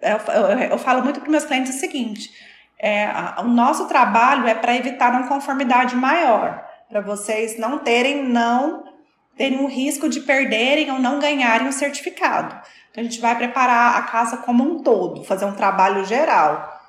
[0.00, 2.30] Eu, eu, eu, falo muito para meus clientes o seguinte:
[2.78, 8.92] é, o nosso trabalho é para evitar uma conformidade maior, para vocês não terem não
[9.36, 12.60] terem o risco de perderem ou não ganharem o certificado.
[12.92, 16.80] Então, a gente vai preparar a casa como um todo, fazer um trabalho geral.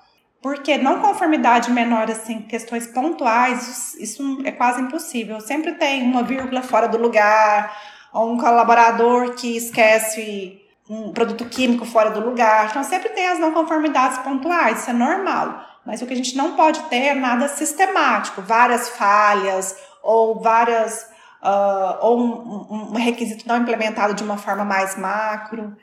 [0.41, 5.39] Porque não conformidade menor, assim, questões pontuais, isso é quase impossível.
[5.39, 7.73] Sempre tem uma vírgula fora do lugar,
[8.11, 12.67] ou um colaborador que esquece um produto químico fora do lugar.
[12.69, 15.63] Então, sempre tem as não conformidades pontuais, isso é normal.
[15.85, 21.13] Mas o que a gente não pode ter é nada sistemático, várias falhas ou várias
[21.43, 25.75] uh, ou um, um, requisito não implementado de uma forma mais macro.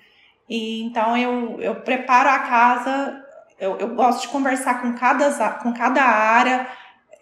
[0.51, 3.25] E então eu, eu preparo a casa,
[3.59, 6.67] eu, eu gosto de conversar com cada, com cada área,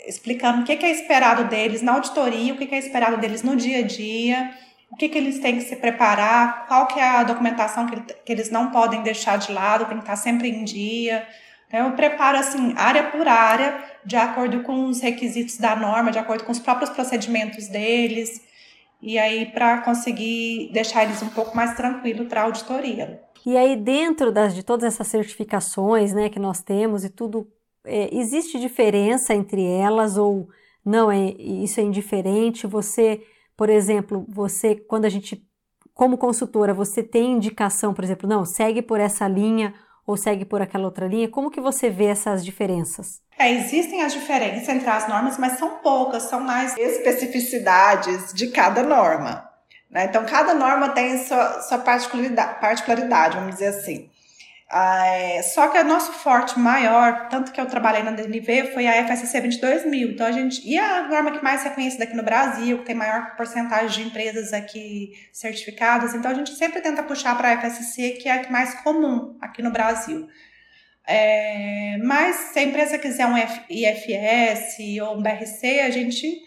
[0.08, 3.42] explicando o que, que é esperado deles na auditoria, o que, que é esperado deles
[3.42, 4.50] no dia a dia
[4.90, 8.32] o que, que eles têm que se preparar, qual que é a documentação que, que
[8.32, 11.26] eles não podem deixar de lado, tem que estar sempre em dia.
[11.66, 16.18] Então, eu preparo assim, área por área, de acordo com os requisitos da norma, de
[16.18, 18.40] acordo com os próprios procedimentos deles,
[19.00, 23.22] e aí para conseguir deixar eles um pouco mais tranquilos para a auditoria.
[23.46, 27.46] E aí, dentro das, de todas essas certificações né, que nós temos e tudo,
[27.84, 30.48] é, existe diferença entre elas ou
[30.84, 31.11] não?
[31.11, 32.66] É, isso é indiferente?
[32.66, 33.22] Você
[33.58, 35.44] por exemplo, você, quando a gente,
[35.92, 39.74] como consultora, você tem indicação, por exemplo, não, segue por essa linha
[40.09, 41.29] ou segue por aquela outra linha?
[41.29, 43.21] Como que você vê essas diferenças?
[43.38, 48.83] É, existem as diferenças entre as normas, mas são poucas, são mais especificidades de cada
[48.83, 49.47] norma.
[49.90, 50.07] Né?
[50.07, 54.09] Então, cada norma tem sua, sua particularidade, particularidade, vamos dizer assim.
[54.70, 58.87] Ah, é, só que o nosso forte maior, tanto que eu trabalhei na DNV, foi
[58.87, 60.11] a FSC 22000.
[60.11, 62.94] Então a gente e a norma que mais é conhecida aqui no Brasil, que tem
[62.94, 66.14] maior porcentagem de empresas aqui certificadas.
[66.14, 69.38] Então a gente sempre tenta puxar para a FSC, que é a que mais comum
[69.40, 70.28] aqui no Brasil.
[71.07, 76.42] É, mas se a empresa quiser um IFS ou um BRC, a gente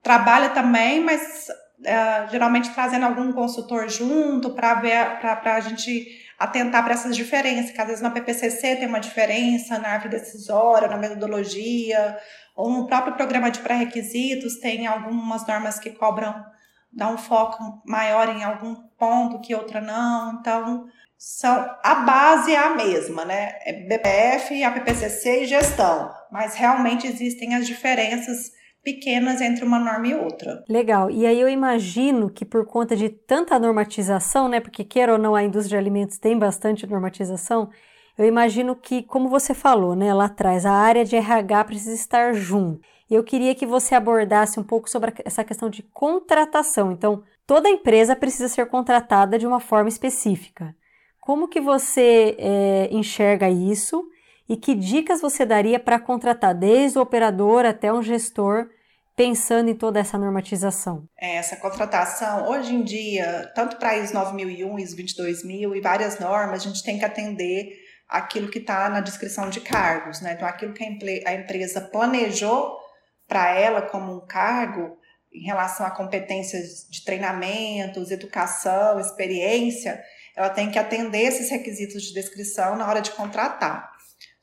[0.00, 1.48] trabalha também, mas
[1.84, 7.72] é, geralmente trazendo algum consultor junto para ver para a gente atentar para essas diferenças,
[7.72, 12.16] que às vezes na PPCC tem uma diferença, na árvore decisória, na metodologia,
[12.54, 16.44] ou no próprio programa de pré-requisitos tem algumas normas que cobram,
[16.92, 22.58] dá um foco maior em algum ponto que outra não, então são a base é
[22.58, 23.58] a mesma, né?
[23.62, 30.14] É BPF, APPCC e gestão, mas realmente existem as diferenças pequenas entre uma norma e
[30.14, 30.64] outra.
[30.68, 31.10] Legal.
[31.10, 35.34] E aí eu imagino que por conta de tanta normatização, né, porque queira ou não
[35.34, 37.70] a indústria de alimentos tem bastante normatização,
[38.16, 42.32] eu imagino que, como você falou, né, lá atrás, a área de RH precisa estar
[42.32, 42.80] junto.
[43.08, 46.90] Eu queria que você abordasse um pouco sobre essa questão de contratação.
[46.90, 50.74] Então, toda empresa precisa ser contratada de uma forma específica.
[51.20, 54.04] Como que você é, enxerga isso
[54.48, 58.68] e que dicas você daria para contratar desde o operador até um gestor
[59.14, 61.04] pensando em toda essa normatização?
[61.20, 66.62] É, essa contratação, hoje em dia, tanto para ISO 9001, ISO 22000 e várias normas,
[66.62, 67.72] a gente tem que atender
[68.08, 70.32] aquilo que está na descrição de cargos, né?
[70.32, 70.84] Então, aquilo que
[71.26, 72.78] a empresa planejou
[73.26, 74.96] para ela como um cargo,
[75.32, 80.02] em relação a competências de treinamentos, educação, experiência,
[80.34, 83.90] ela tem que atender esses requisitos de descrição na hora de contratar.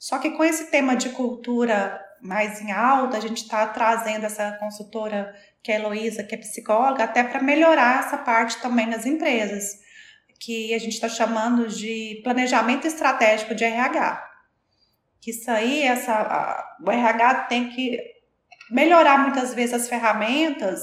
[0.05, 4.51] Só que com esse tema de cultura mais em alta, a gente está trazendo essa
[4.59, 9.07] consultora que é a Heloísa, que é psicóloga, até para melhorar essa parte também nas
[9.07, 9.79] empresas,
[10.39, 14.23] que a gente está chamando de planejamento estratégico de RH.
[15.19, 17.99] Que isso aí, essa, a, o RH tem que
[18.69, 20.81] melhorar muitas vezes as ferramentas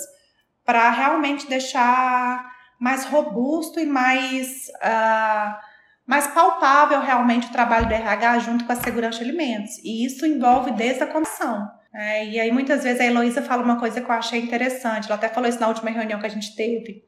[0.65, 2.45] para realmente deixar
[2.77, 4.67] mais robusto e mais.
[4.83, 5.72] Uh,
[6.07, 9.79] mais palpável realmente o trabalho do RH junto com a segurança de alimentos.
[9.85, 11.69] E isso envolve desde a comissão.
[11.95, 15.07] É, e aí, muitas vezes, a Heloísa fala uma coisa que eu achei interessante.
[15.07, 17.05] Ela até falou isso na última reunião que a gente teve.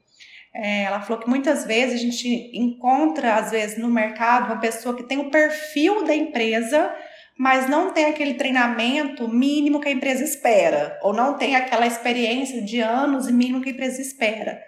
[0.54, 4.94] É, ela falou que muitas vezes a gente encontra, às vezes, no mercado, uma pessoa
[4.96, 6.94] que tem o perfil da empresa,
[7.36, 12.62] mas não tem aquele treinamento mínimo que a empresa espera, ou não tem aquela experiência
[12.62, 14.62] de anos mínimo que a empresa espera,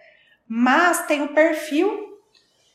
[0.48, 2.05] mas tem o perfil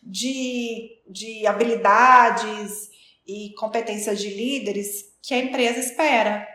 [0.02, 2.90] de, de habilidades
[3.28, 6.48] e competências de líderes que a empresa espera.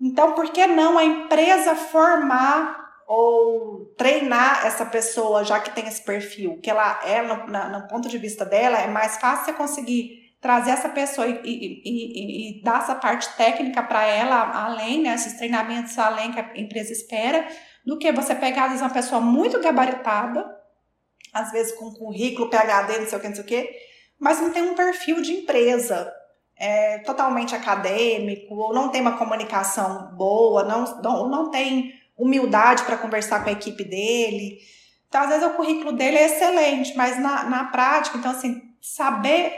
[0.00, 6.02] Então, por que não a empresa formar ou treinar essa pessoa, já que tem esse
[6.02, 10.20] perfil, que ela é, no, no ponto de vista dela, é mais fácil você conseguir
[10.40, 15.14] trazer essa pessoa e, e, e, e dar essa parte técnica para ela, além, né,
[15.14, 17.46] esses treinamentos além que a empresa espera,
[17.84, 20.59] do que você pegar, às vezes, uma pessoa muito gabaritada,
[21.32, 23.70] às vezes com currículo, PHD, não sei o que, não sei o que,
[24.18, 26.12] mas não tem um perfil de empresa
[26.56, 32.98] é, totalmente acadêmico, ou não tem uma comunicação boa, não, não, não tem humildade para
[32.98, 34.58] conversar com a equipe dele.
[35.08, 39.54] Então, às vezes, o currículo dele é excelente, mas na, na prática, então, assim, saber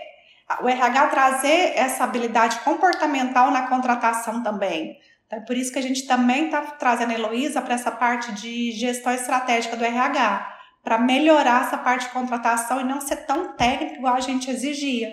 [0.61, 4.99] o RH trazer essa habilidade comportamental na contratação também.
[5.27, 8.33] Então, é por isso que a gente também está trazendo a Heloísa para essa parte
[8.33, 13.53] de gestão estratégica do RH para melhorar essa parte de contratação e não ser tão
[13.53, 15.11] técnico igual a gente exigia.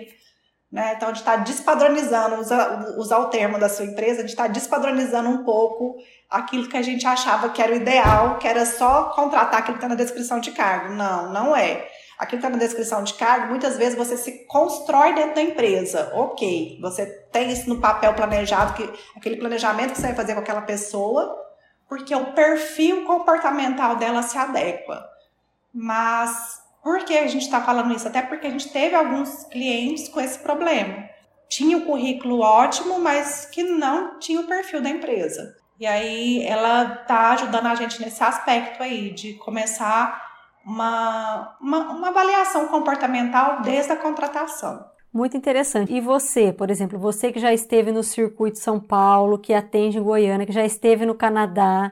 [0.70, 0.94] Né?
[0.96, 4.46] Então, a gente está despadronizando, usar, usar o termo da sua empresa, a gente está
[4.46, 5.96] despadronizando um pouco
[6.28, 9.84] aquilo que a gente achava que era o ideal, que era só contratar aquilo que
[9.84, 10.94] está na descrição de cargo.
[10.94, 11.88] Não, não é.
[12.16, 16.12] Aquilo que está na descrição de cargo, muitas vezes você se constrói dentro da empresa.
[16.14, 20.40] Ok, você tem isso no papel planejado, que, aquele planejamento que você vai fazer com
[20.40, 21.36] aquela pessoa,
[21.88, 25.09] porque o perfil comportamental dela se adequa.
[25.72, 28.08] Mas por que a gente está falando isso?
[28.08, 31.08] Até porque a gente teve alguns clientes com esse problema.
[31.48, 35.54] Tinha o currículo ótimo, mas que não tinha o perfil da empresa.
[35.78, 40.30] E aí ela está ajudando a gente nesse aspecto aí, de começar
[40.64, 44.84] uma, uma, uma avaliação comportamental desde a contratação.
[45.12, 45.92] Muito interessante.
[45.92, 50.02] E você, por exemplo, você que já esteve no circuito São Paulo, que atende em
[50.02, 51.90] Goiânia, que já esteve no Canadá,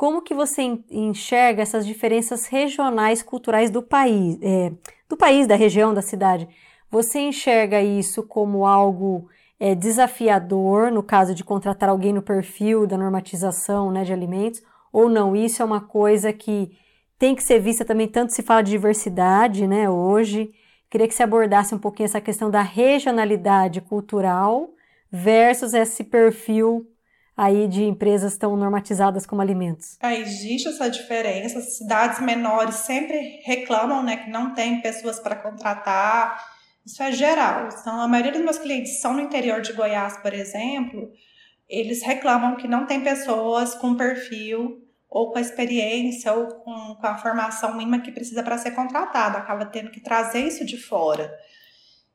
[0.00, 4.72] como que você enxerga essas diferenças regionais culturais do país, é,
[5.06, 6.48] do país, da região, da cidade?
[6.90, 9.28] Você enxerga isso como algo
[9.60, 14.62] é, desafiador no caso de contratar alguém no perfil da normatização né, de alimentos?
[14.90, 15.36] Ou não?
[15.36, 16.72] Isso é uma coisa que
[17.18, 20.50] tem que ser vista também, tanto se fala de diversidade né, hoje.
[20.88, 24.70] Queria que você abordasse um pouquinho essa questão da regionalidade cultural
[25.12, 26.89] versus esse perfil
[27.40, 29.96] aí de empresas tão normatizadas como alimentos?
[30.02, 31.58] É, existe essa diferença.
[31.62, 36.38] Cidades menores sempre reclamam né, que não tem pessoas para contratar.
[36.84, 37.70] Isso é geral.
[37.72, 41.10] Então, a maioria dos meus clientes são no interior de Goiás, por exemplo.
[41.66, 47.06] Eles reclamam que não tem pessoas com perfil ou com a experiência ou com, com
[47.06, 49.38] a formação mínima que precisa para ser contratado.
[49.38, 51.32] Acaba tendo que trazer isso de fora.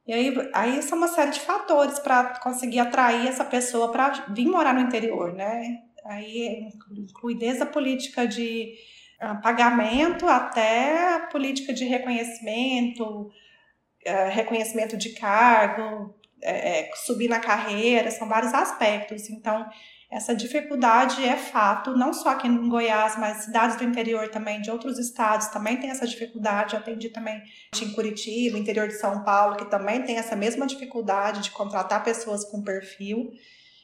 [0.07, 4.45] E aí, aí são uma série de fatores para conseguir atrair essa pessoa para vir
[4.45, 5.81] morar no interior, né?
[6.05, 8.75] Aí inclui desde a política de
[9.19, 18.11] uh, pagamento até a política de reconhecimento, uh, reconhecimento de cargo, é, subir na carreira,
[18.11, 19.29] são vários aspectos.
[19.29, 19.67] Então,
[20.15, 24.71] essa dificuldade é fato, não só aqui em Goiás, mas cidades do interior também, de
[24.71, 26.73] outros estados também tem essa dificuldade.
[26.73, 27.43] atendi também
[27.81, 32.45] em Curitiba, interior de São Paulo, que também tem essa mesma dificuldade de contratar pessoas
[32.45, 33.29] com perfil.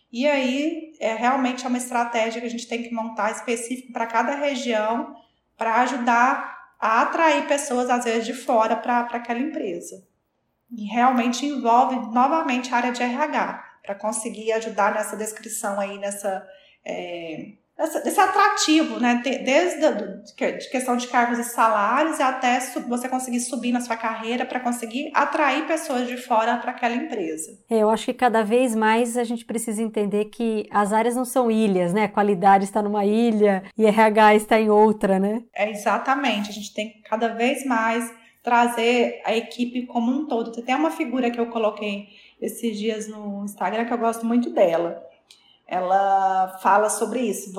[0.09, 4.07] E aí, é realmente é uma estratégia que a gente tem que montar específico para
[4.07, 5.13] cada região
[5.57, 10.01] para ajudar a atrair pessoas, às vezes, de fora para aquela empresa.
[10.71, 16.47] E realmente envolve novamente a área de RH para conseguir ajudar nessa descrição aí, nessa.
[16.85, 17.53] É,
[18.03, 19.21] desse atrativo, né?
[19.23, 24.45] Desde a de questão de cargos e salários até você conseguir subir na sua carreira
[24.45, 27.57] para conseguir atrair pessoas de fora para aquela empresa.
[27.69, 31.25] É, eu acho que cada vez mais a gente precisa entender que as áreas não
[31.25, 32.07] são ilhas, né?
[32.07, 35.41] Qualidade está numa ilha e RH está em outra, né?
[35.55, 36.49] É exatamente.
[36.49, 38.13] A gente tem que cada vez mais
[38.43, 40.51] trazer a equipe como um todo.
[40.63, 42.07] Tem uma figura que eu coloquei
[42.41, 45.05] esses dias no Instagram que eu gosto muito dela.
[45.67, 47.53] Ela fala sobre isso.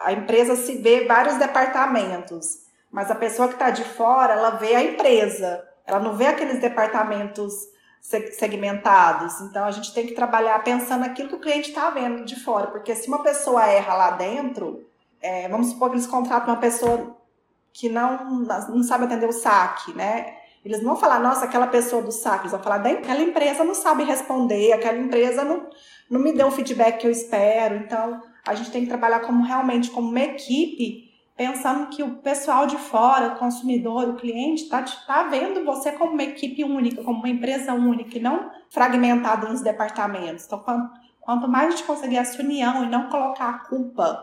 [0.00, 4.74] A empresa se vê vários departamentos, mas a pessoa que está de fora, ela vê
[4.74, 5.66] a empresa.
[5.84, 7.52] Ela não vê aqueles departamentos
[8.00, 9.40] segmentados.
[9.40, 12.68] Então a gente tem que trabalhar pensando naquilo que o cliente está vendo de fora,
[12.68, 14.86] porque se uma pessoa erra lá dentro,
[15.20, 17.16] é, vamos supor que eles contratam uma pessoa
[17.72, 20.35] que não, não sabe atender o saque, né?
[20.66, 23.72] Eles não vão falar, nossa, aquela pessoa do saco, eles vão falar, aquela empresa não
[23.72, 25.70] sabe responder, aquela empresa não,
[26.10, 27.76] não me deu o feedback que eu espero.
[27.76, 32.66] Então, a gente tem que trabalhar como realmente como uma equipe, pensando que o pessoal
[32.66, 37.20] de fora, o consumidor, o cliente, está tá vendo você como uma equipe única, como
[37.20, 40.46] uma empresa única, e não fragmentada nos departamentos.
[40.46, 44.20] Então, quanto, quanto mais a gente conseguir essa união e não colocar a culpa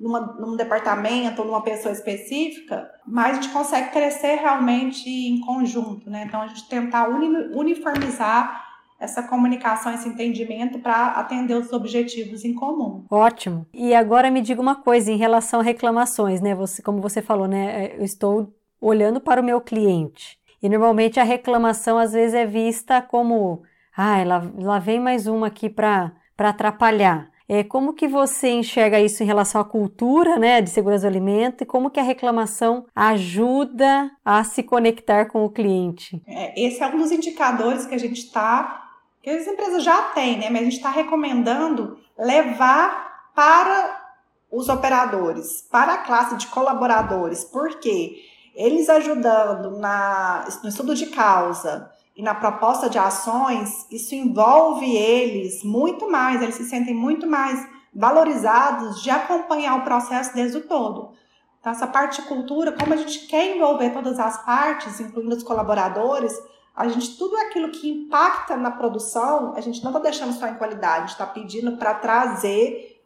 [0.00, 6.08] numa, num departamento ou numa pessoa específica, mas a gente consegue crescer realmente em conjunto,
[6.08, 6.24] né?
[6.26, 13.04] Então a gente tentar uniformizar essa comunicação, esse entendimento para atender os objetivos em comum.
[13.10, 13.66] Ótimo.
[13.72, 16.54] E agora me diga uma coisa em relação a reclamações, né?
[16.54, 17.94] Você, como você falou, né?
[17.96, 20.38] Eu estou olhando para o meu cliente.
[20.62, 23.62] E normalmente a reclamação às vezes é vista como,
[23.96, 27.29] ah, lá, lá vem mais uma aqui para atrapalhar.
[27.52, 31.62] É, como que você enxerga isso em relação à cultura né, de segurança do alimento
[31.62, 36.22] e como que a reclamação ajuda a se conectar com o cliente?
[36.28, 40.38] É, esse é um dos indicadores que a gente está, que as empresas já têm,
[40.38, 44.00] né, mas a gente está recomendando levar para
[44.48, 48.14] os operadores, para a classe de colaboradores, porque
[48.54, 55.62] eles ajudando na, no estudo de causa, e na proposta de ações, isso envolve eles
[55.64, 61.12] muito mais, eles se sentem muito mais valorizados de acompanhar o processo desde o todo.
[61.60, 65.42] Então, essa parte de cultura, como a gente quer envolver todas as partes, incluindo os
[65.42, 66.32] colaboradores,
[66.74, 70.54] a gente tudo aquilo que impacta na produção, a gente não está deixando só em
[70.54, 73.02] qualidade, a gente está pedindo para trazer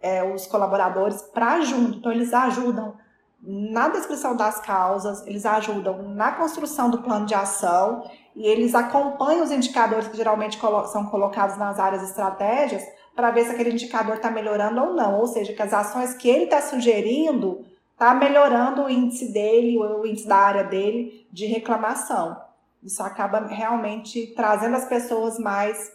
[0.00, 1.98] é, os colaboradores para junto.
[1.98, 2.96] Então, eles ajudam
[3.40, 9.44] na descrição das causas, eles ajudam na construção do plano de ação e eles acompanham
[9.44, 10.58] os indicadores que geralmente
[10.92, 12.82] são colocados nas áreas estratégias
[13.14, 16.28] para ver se aquele indicador está melhorando ou não, ou seja, que as ações que
[16.28, 22.36] ele está sugerindo está melhorando o índice dele, o índice da área dele de reclamação.
[22.82, 25.92] Isso acaba realmente trazendo as pessoas mais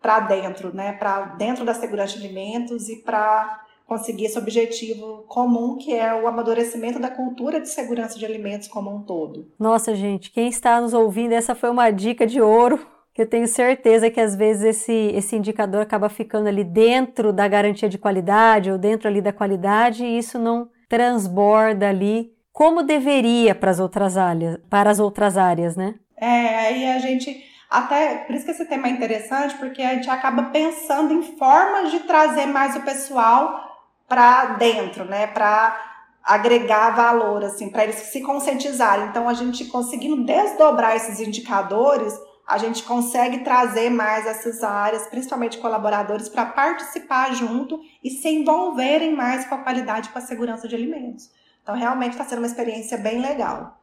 [0.00, 0.92] para dentro, né?
[0.92, 6.26] Para dentro da segurança de alimentos e para conseguir esse objetivo comum que é o
[6.26, 9.52] amadurecimento da cultura de segurança de alimentos como um todo.
[9.58, 12.84] Nossa, gente, quem está nos ouvindo, essa foi uma dica de ouro
[13.14, 17.48] que eu tenho certeza que às vezes esse, esse indicador acaba ficando ali dentro da
[17.48, 23.54] garantia de qualidade ou dentro ali da qualidade e isso não transborda ali como deveria
[23.54, 25.94] para as outras áreas, para as outras áreas, né?
[26.18, 30.08] É, aí a gente até por isso que esse tema é interessante, porque a gente
[30.08, 33.75] acaba pensando em formas de trazer mais o pessoal
[34.08, 35.26] para dentro, né?
[35.26, 39.06] Para agregar valor, assim, para eles se conscientizarem.
[39.06, 45.58] Então, a gente conseguindo desdobrar esses indicadores, a gente consegue trazer mais essas áreas, principalmente
[45.58, 50.66] colaboradores, para participar junto e se envolverem mais com a qualidade e com a segurança
[50.66, 51.30] de alimentos.
[51.62, 53.80] Então, realmente está sendo uma experiência bem legal.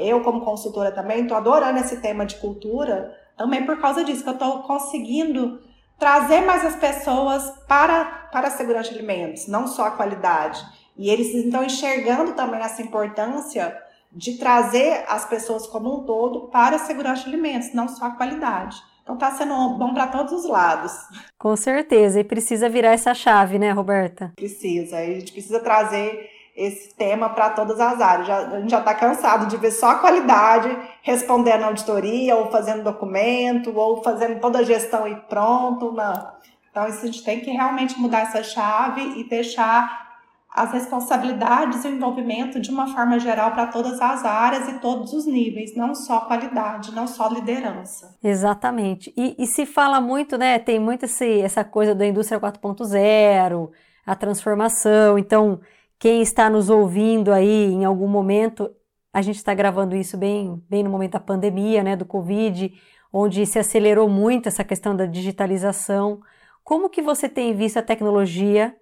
[0.00, 4.28] Eu, como consultora também, estou adorando esse tema de cultura, também por causa disso, que
[4.28, 5.60] eu estou conseguindo
[5.98, 10.64] trazer mais as pessoas para, para a segurança de alimentos, não só a qualidade.
[10.96, 13.76] E eles estão enxergando também essa importância
[14.10, 18.10] de trazer as pessoas como um todo para a segurança de alimentos, não só a
[18.12, 18.76] qualidade.
[19.02, 20.92] Então está sendo bom para todos os lados.
[21.38, 24.32] Com certeza, e precisa virar essa chave, né, Roberta?
[24.36, 28.26] Precisa, a gente precisa trazer esse tema para todas as áreas.
[28.26, 32.50] Já, a gente já está cansado de ver só a qualidade respondendo a auditoria, ou
[32.50, 35.92] fazendo documento, ou fazendo toda a gestão e pronto.
[35.92, 36.32] Não.
[36.68, 40.08] Então, a gente tem que realmente mudar essa chave e deixar
[40.50, 45.12] as responsabilidades e o envolvimento de uma forma geral para todas as áreas e todos
[45.12, 48.16] os níveis, não só qualidade, não só liderança.
[48.24, 49.12] Exatamente.
[49.16, 50.58] E, e se fala muito, né?
[50.58, 53.70] Tem muito esse, essa coisa da indústria 4.0,
[54.04, 55.16] a transformação.
[55.16, 55.60] Então,
[55.98, 58.70] quem está nos ouvindo aí em algum momento,
[59.12, 61.96] a gente está gravando isso bem, bem no momento da pandemia, né?
[61.96, 62.72] Do Covid,
[63.12, 66.20] onde se acelerou muito essa questão da digitalização.
[66.62, 68.76] Como que você tem visto a tecnologia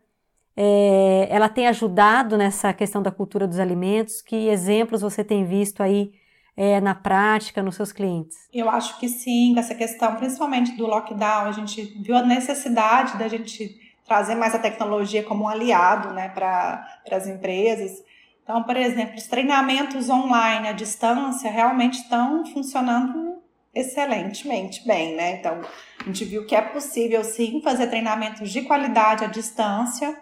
[0.57, 4.23] é, ela tem ajudado nessa questão da cultura dos alimentos?
[4.23, 6.13] Que exemplos você tem visto aí
[6.57, 8.37] é, na prática, nos seus clientes?
[8.53, 13.29] Eu acho que sim, essa questão, principalmente do lockdown, a gente viu a necessidade da
[13.29, 18.03] gente trazer mais a tecnologia como um aliado né, para as empresas.
[18.43, 23.43] Então, por exemplo, os treinamentos online à distância realmente estão funcionando
[23.75, 25.33] excelentemente bem, né?
[25.33, 25.61] Então,
[26.01, 30.17] a gente viu que é possível sim fazer treinamentos de qualidade à distância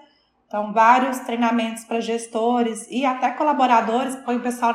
[0.55, 4.73] então, vários treinamentos para gestores e até colaboradores, põe o pessoal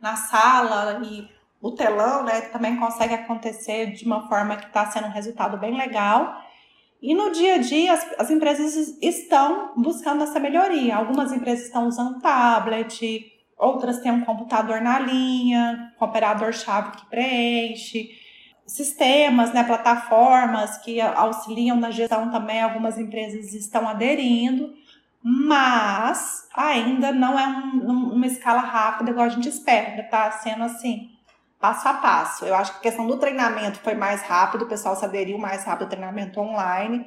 [0.00, 1.30] na sala e
[1.60, 5.76] o telão, né, também consegue acontecer de uma forma que está sendo um resultado bem
[5.76, 6.43] legal.
[7.04, 10.96] E no dia a dia, as, as, empresas estão buscando essa melhoria.
[10.96, 18.08] Algumas empresas estão usando tablet, outras têm um computador na linha, com operador-chave que preenche.
[18.66, 24.72] Sistemas, né, plataformas que auxiliam na gestão também, algumas empresas estão aderindo
[25.26, 31.13] mas ainda não é um, uma escala rápida igual a gente espera, está sendo assim,
[31.64, 32.44] passo a passo.
[32.44, 35.64] Eu acho que a questão do treinamento foi mais rápido, o pessoal se aderiu mais
[35.64, 37.06] rápido ao treinamento online,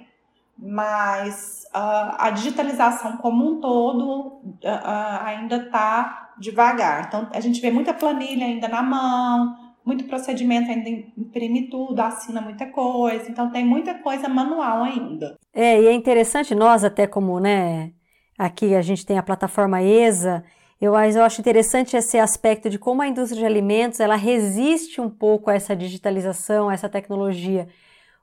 [0.58, 7.06] mas uh, a digitalização como um todo uh, uh, ainda está devagar.
[7.06, 9.56] Então, a gente vê muita planilha ainda na mão,
[9.86, 15.38] muito procedimento ainda imprime tudo, assina muita coisa, então tem muita coisa manual ainda.
[15.54, 17.92] É, e é interessante nós até como, né,
[18.38, 20.44] Aqui a gente tem a plataforma ESA.
[20.80, 25.10] Eu, eu acho interessante esse aspecto de como a indústria de alimentos ela resiste um
[25.10, 27.68] pouco a essa digitalização, a essa tecnologia.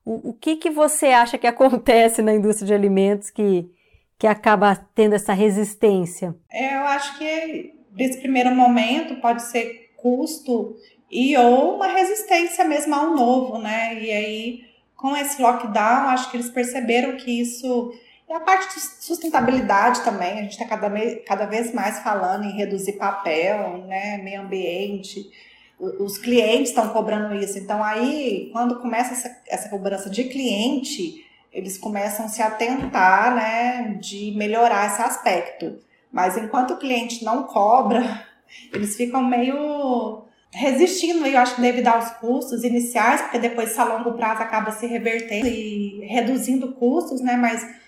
[0.05, 3.68] O, o que, que você acha que acontece na indústria de alimentos que,
[4.18, 6.34] que acaba tendo essa resistência?
[6.52, 10.76] Eu acho que nesse primeiro momento pode ser custo
[11.11, 14.00] e ou uma resistência mesmo ao novo, né?
[14.00, 14.64] E aí,
[14.96, 17.92] com esse lockdown, acho que eles perceberam que isso
[18.28, 20.90] e a parte de sustentabilidade também, a gente está cada,
[21.26, 25.30] cada vez mais falando em reduzir papel, né, meio ambiente.
[25.78, 27.58] Os clientes estão cobrando isso.
[27.58, 31.22] Então, aí, quando começa essa, essa cobrança de cliente,
[31.52, 35.78] eles começam a se atentar né, de melhorar esse aspecto.
[36.10, 38.26] Mas enquanto o cliente não cobra,
[38.72, 44.12] eles ficam meio resistindo, eu acho que devido aos custos iniciais, porque depois a longo
[44.12, 47.36] prazo acaba se revertendo e reduzindo custos, né?
[47.36, 47.84] Mas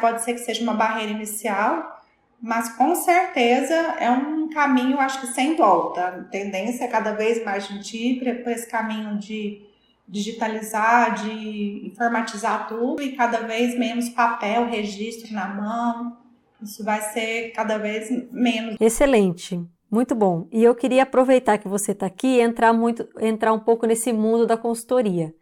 [0.00, 2.00] pode ser que seja uma barreira inicial,
[2.40, 6.06] mas com certeza é um caminho, acho que sem volta.
[6.06, 9.62] A tendência é cada vez mais a gente ir para esse caminho de
[10.08, 16.16] digitalizar, de informatizar tudo e cada vez menos papel, registro na mão.
[16.60, 18.76] Isso vai ser cada vez menos.
[18.80, 19.60] Excelente.
[19.90, 20.46] Muito bom.
[20.52, 24.12] E eu queria aproveitar que você está aqui e entrar, muito, entrar um pouco nesse
[24.12, 25.34] mundo da consultoria.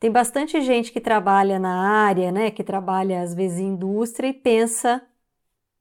[0.00, 4.32] Tem bastante gente que trabalha na área, né, que trabalha às vezes em indústria e
[4.32, 5.02] pensa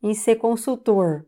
[0.01, 1.25] em ser consultor.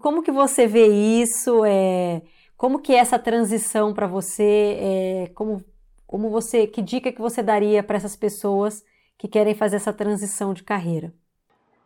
[0.00, 1.64] Como que você vê isso?
[1.64, 2.20] É,
[2.56, 4.76] como que é essa transição para você?
[4.78, 5.64] É, como,
[6.06, 8.84] como você, que dica que você daria para essas pessoas
[9.16, 11.14] que querem fazer essa transição de carreira?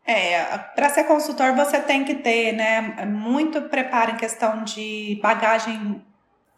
[0.05, 6.05] É, para ser consultor você tem que ter, né, muito preparo em questão de bagagem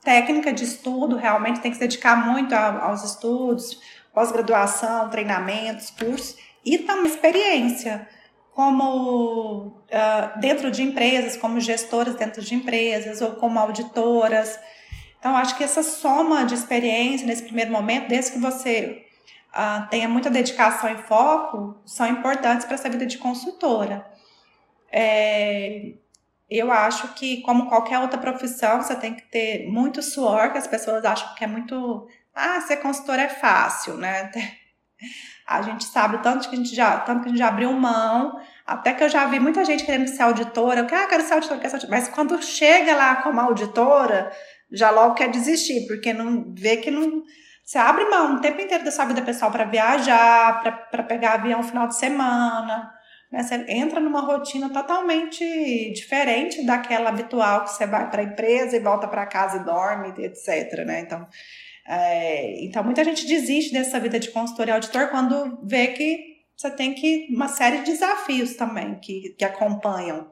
[0.03, 3.81] técnica de estudo, realmente tem que se dedicar muito aos estudos,
[4.13, 8.09] pós-graduação, treinamentos, cursos e também experiência
[8.53, 14.59] como uh, dentro de empresas, como gestoras dentro de empresas ou como auditoras.
[15.19, 19.07] Então, acho que essa soma de experiência nesse primeiro momento, desde que você
[19.55, 24.07] uh, tenha muita dedicação e foco, são importantes para essa vida de consultora.
[24.91, 25.95] É,
[26.59, 30.67] eu acho que, como qualquer outra profissão, você tem que ter muito suor, que as
[30.67, 32.07] pessoas acham que é muito.
[32.35, 34.31] Ah, ser consultor é fácil, né?
[35.47, 38.41] A gente sabe tanto que a gente já, tanto que a gente já abriu mão,
[38.65, 41.35] até que eu já vi muita gente querendo ser auditora, eu quero, ah, quero ser
[41.35, 42.01] auditora, quero ser auditora.
[42.01, 44.31] mas quando chega lá como auditora,
[44.71, 47.25] já logo quer desistir, porque não vê que não.
[47.65, 51.59] Você abre mão o tempo inteiro da sua vida pessoal para viajar, para pegar avião
[51.59, 52.93] no final de semana
[53.33, 53.43] né?
[53.43, 55.43] Você entra numa rotina totalmente
[55.93, 60.13] diferente daquela habitual que você vai para a empresa e volta para casa e dorme,
[60.23, 60.85] etc.
[60.85, 61.01] Né?
[61.01, 61.27] Então,
[61.89, 66.71] é, então, muita gente desiste dessa vida de consultor e auditor quando vê que você
[66.71, 70.31] tem que uma série de desafios também que, que acompanham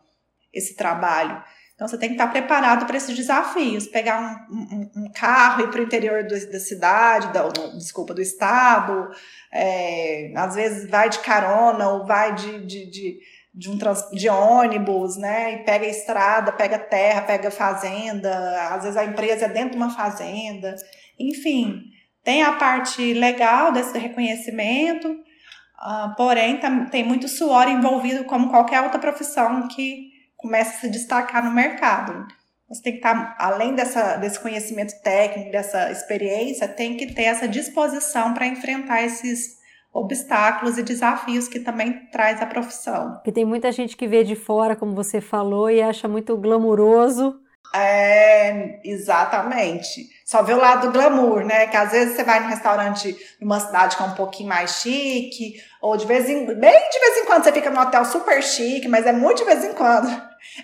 [0.53, 1.43] esse trabalho.
[1.81, 4.21] Então você tem que estar preparado para esses desafios, pegar
[4.51, 9.09] um, um, um carro, ir para o interior do, da cidade, da, desculpa, do estado,
[9.51, 13.19] é, às vezes vai de carona ou vai de, de, de,
[13.55, 15.55] de, um trans, de ônibus, né?
[15.55, 18.31] E pega estrada, pega terra, pega fazenda,
[18.75, 20.77] às vezes a empresa é dentro de uma fazenda,
[21.19, 21.81] enfim,
[22.23, 26.61] tem a parte legal desse reconhecimento, uh, porém
[26.91, 32.27] tem muito suor envolvido como qualquer outra profissão que começa a se destacar no mercado.
[32.69, 37.49] Você tem que estar, além dessa, desse conhecimento técnico, dessa experiência, tem que ter essa
[37.49, 39.59] disposição para enfrentar esses
[39.93, 43.15] obstáculos e desafios que também traz a profissão.
[43.15, 47.41] Porque tem muita gente que vê de fora, como você falou, e acha muito glamuroso
[47.75, 50.09] é, exatamente.
[50.25, 51.67] Só vê o lado do glamour, né?
[51.69, 55.55] Que às vezes você vai num restaurante numa cidade que é um pouquinho mais chique,
[55.81, 58.89] ou de vez em bem de vez em quando você fica num hotel super chique,
[58.89, 60.09] mas é muito de vez em quando.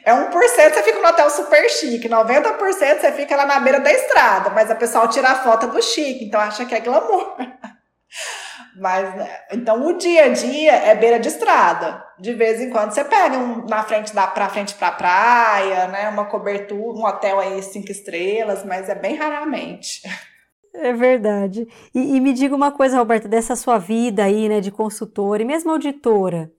[0.04, 3.92] É 1% você fica no hotel super chique, 90% você fica lá na beira da
[3.92, 7.36] estrada, mas a pessoa tira a foto do chique, então acha que é glamour.
[8.79, 12.05] Mas, né, então, o dia a dia é beira de estrada.
[12.18, 16.09] De vez em quando você pega um na frente da pra frente pra praia, né?
[16.09, 20.03] Uma cobertura, um hotel aí cinco estrelas, mas é bem raramente.
[20.74, 21.66] É verdade.
[21.95, 25.47] E, e me diga uma coisa, Roberta, dessa sua vida aí, né, de consultora e
[25.47, 26.53] mesmo auditora.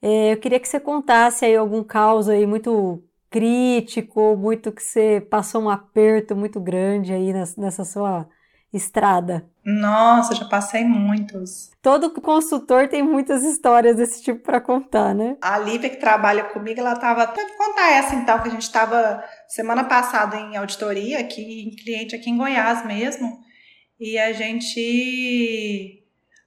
[0.00, 5.20] É, eu queria que você contasse aí algum caso aí muito crítico, muito que você
[5.20, 8.28] passou um aperto muito grande aí nessa sua
[8.76, 9.44] estrada?
[9.64, 11.72] Nossa, já passei muitos.
[11.82, 15.36] Todo consultor tem muitas histórias desse tipo para contar, né?
[15.40, 19.24] A Lívia que trabalha comigo, ela tava até contar essa então que a gente estava
[19.48, 23.40] semana passada em auditoria aqui, em cliente aqui em Goiás mesmo,
[23.98, 26.04] e a gente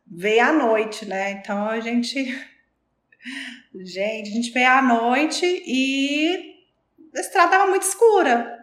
[0.08, 1.32] veio à noite, né?
[1.32, 2.24] Então a gente
[3.76, 6.56] gente, a gente veio à noite e
[7.16, 8.59] a estrada estava muito escura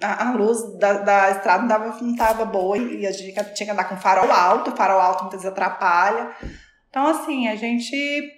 [0.00, 3.66] a, a luz da, da, estrada não, dava, não tava boa e a gente tinha
[3.66, 6.30] que andar com farol alto, farol alto muitas vezes atrapalha.
[6.88, 8.32] Então, assim, a gente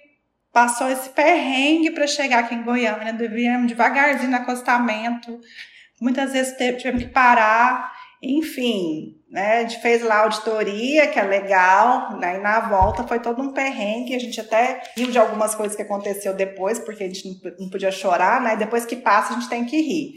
[0.51, 5.39] passou esse perrengue para chegar aqui em Goiânia, devíamos devagarzinho no acostamento,
[6.01, 7.91] muitas vezes tivemos que parar,
[8.21, 13.07] enfim, né, a gente fez lá a auditoria, que é legal, né, e na volta
[13.07, 17.03] foi todo um perrengue, a gente até riu de algumas coisas que aconteceu depois, porque
[17.03, 20.15] a gente não podia chorar, né, depois que passa a gente tem que rir.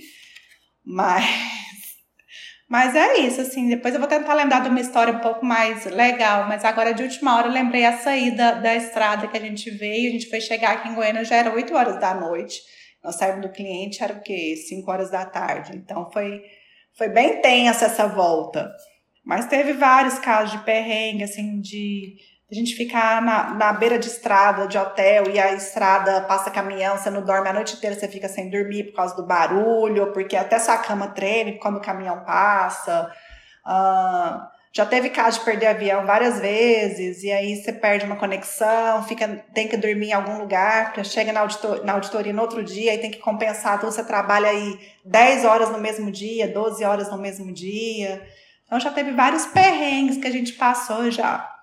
[0.84, 1.24] Mas,
[2.68, 3.68] mas é isso, assim.
[3.68, 6.46] Depois eu vou tentar lembrar de uma história um pouco mais legal.
[6.48, 10.08] Mas agora, de última hora, eu lembrei a saída da estrada que a gente veio.
[10.08, 12.60] A gente foi chegar aqui em Goiânia, já era 8 horas da noite.
[13.02, 14.56] Nós saímos do cliente, era o quê?
[14.56, 15.76] 5 horas da tarde.
[15.76, 16.42] Então foi,
[16.96, 18.70] foi bem tensa essa volta.
[19.24, 22.16] Mas teve vários casos de perrengue, assim, de
[22.50, 26.96] a gente ficar na, na beira de estrada, de hotel, e a estrada passa caminhão,
[26.96, 30.36] você não dorme a noite inteira, você fica sem dormir por causa do barulho, porque
[30.36, 33.10] até sua cama treme quando o caminhão passa.
[33.66, 39.04] Uh, já teve caso de perder avião várias vezes, e aí você perde uma conexão,
[39.04, 42.62] fica, tem que dormir em algum lugar, porque chega na, auditor, na auditoria no outro
[42.62, 46.84] dia e tem que compensar, então você trabalha aí 10 horas no mesmo dia, 12
[46.84, 48.20] horas no mesmo dia.
[48.66, 51.53] Então já teve vários perrengues que a gente passou já.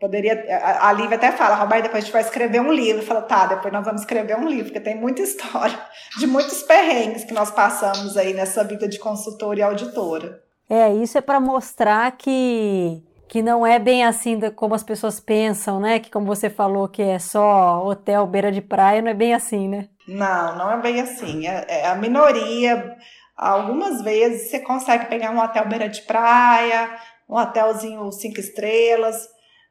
[0.00, 0.44] Poderia,
[0.80, 3.02] a Lívia até fala, Roberto, depois a gente vai escrever um livro.
[3.02, 5.76] Fala, tá, depois nós vamos escrever um livro, porque tem muita história
[6.18, 10.40] de muitos perrengues que nós passamos aí nessa vida de consultora e auditora.
[10.70, 15.78] É, isso é para mostrar que que não é bem assim como as pessoas pensam,
[15.78, 15.98] né?
[15.98, 19.68] Que como você falou que é só hotel beira de praia, não é bem assim,
[19.68, 19.88] né?
[20.06, 21.46] Não, não é bem assim.
[21.46, 22.96] É, é a minoria.
[23.36, 26.88] Algumas vezes você consegue pegar um hotel beira de praia,
[27.28, 29.28] um hotelzinho cinco estrelas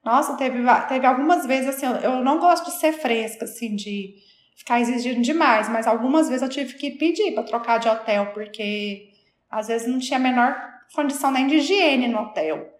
[0.08, 4.16] nossa, teve, teve algumas vezes assim, eu não gosto de ser fresca, assim, de
[4.56, 9.10] ficar exigindo demais, mas algumas vezes eu tive que pedir para trocar de hotel, porque
[9.52, 10.56] às vezes não tinha a menor
[10.96, 12.74] condição nem de higiene no hotel.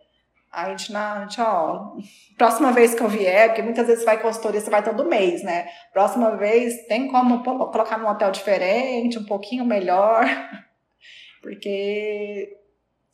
[0.50, 1.98] Aí a gente, não, a gente, ó,
[2.38, 5.44] próxima vez que eu vier, porque muitas vezes você vai consultoria, você vai todo mês,
[5.44, 5.68] né?
[5.92, 10.26] Próxima vez tem como colocar num hotel diferente, um pouquinho melhor,
[11.44, 12.57] porque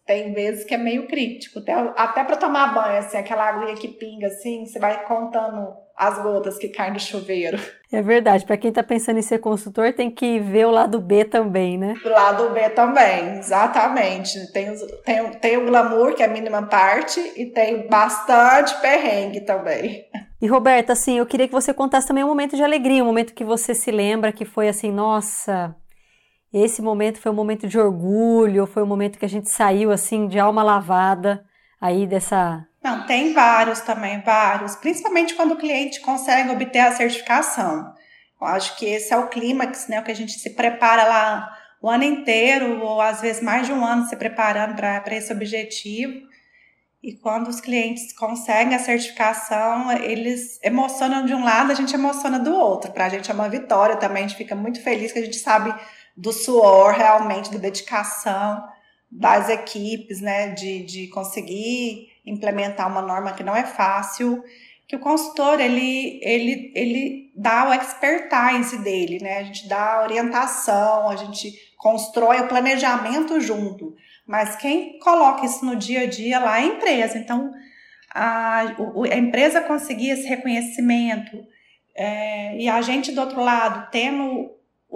[0.05, 1.59] tem vezes que é meio crítico.
[1.59, 6.21] Até, até para tomar banho, assim, aquela aguinha que pinga, assim, você vai contando as
[6.21, 7.59] gotas que caem do chuveiro.
[7.91, 8.45] É verdade.
[8.45, 11.93] Para quem está pensando em ser consultor, tem que ver o lado B também, né?
[12.03, 14.51] O lado B também, exatamente.
[14.51, 14.73] Tem,
[15.05, 20.05] tem, tem o glamour, que é a mínima parte, e tem bastante perrengue também.
[20.41, 23.33] E Roberta, assim, eu queria que você contasse também um momento de alegria, um momento
[23.33, 25.73] que você se lembra que foi assim, nossa,
[26.53, 30.27] esse momento foi um momento de orgulho, foi um momento que a gente saiu assim
[30.27, 31.43] de alma lavada
[31.81, 32.65] aí dessa.
[32.83, 34.75] Não, tem vários também, vários.
[34.75, 37.93] Principalmente quando o cliente consegue obter a certificação.
[38.39, 39.99] Eu acho que esse é o clímax, né?
[39.99, 41.49] O que a gente se prepara lá
[41.81, 46.13] o ano inteiro, ou às vezes mais de um ano se preparando para esse objetivo.
[47.01, 52.39] E quando os clientes conseguem a certificação, eles emocionam de um lado, a gente emociona
[52.39, 52.91] do outro.
[52.91, 55.35] Para a gente é uma vitória também, a gente fica muito feliz que a gente
[55.35, 55.73] sabe
[56.15, 58.63] do suor realmente, da dedicação
[59.11, 64.43] das equipes, né, de, de conseguir implementar uma norma que não é fácil,
[64.87, 70.03] que o consultor, ele, ele, ele dá o expertise dele, né, a gente dá a
[70.03, 73.95] orientação, a gente constrói o planejamento junto,
[74.25, 77.51] mas quem coloca isso no dia a dia lá é a empresa, então
[78.13, 78.61] a,
[79.11, 81.45] a empresa conseguir esse reconhecimento
[81.95, 84.49] é, e a gente do outro lado tendo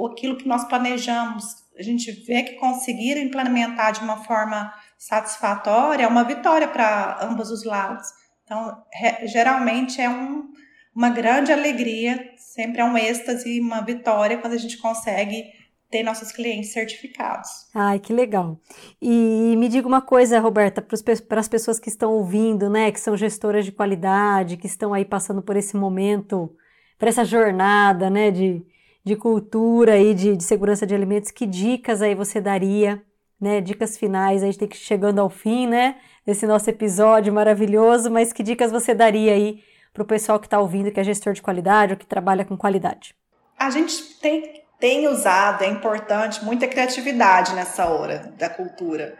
[0.05, 1.43] aquilo que nós planejamos,
[1.77, 7.49] a gente vê que conseguiram implementar de uma forma satisfatória, é uma vitória para ambos
[7.49, 8.07] os lados.
[8.43, 8.83] Então,
[9.25, 10.49] geralmente é um,
[10.95, 15.45] uma grande alegria, sempre é um êxtase e uma vitória quando a gente consegue
[15.89, 17.49] ter nossos clientes certificados.
[17.73, 18.59] Ai, que legal.
[19.01, 23.15] E me diga uma coisa, Roberta, para as pessoas que estão ouvindo, né, que são
[23.15, 26.53] gestoras de qualidade, que estão aí passando por esse momento,
[26.99, 28.65] por essa jornada, né, de,
[29.08, 33.01] de cultura e de, de, segurança de alimentos, que dicas aí você daria,
[33.39, 33.62] né?
[33.62, 35.95] Dicas finais, a gente tem que chegando ao fim, né?
[36.26, 40.60] Desse nosso episódio maravilhoso, mas que dicas você daria aí para o pessoal que está
[40.60, 43.16] ouvindo, que é gestor de qualidade ou que trabalha com qualidade?
[43.58, 49.18] A gente tem, tem usado, é importante, muita criatividade nessa hora da cultura.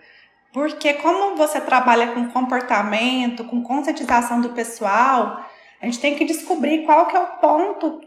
[0.54, 5.46] Porque como você trabalha com comportamento, com conscientização do pessoal,
[5.82, 8.07] a gente tem que descobrir qual que é o ponto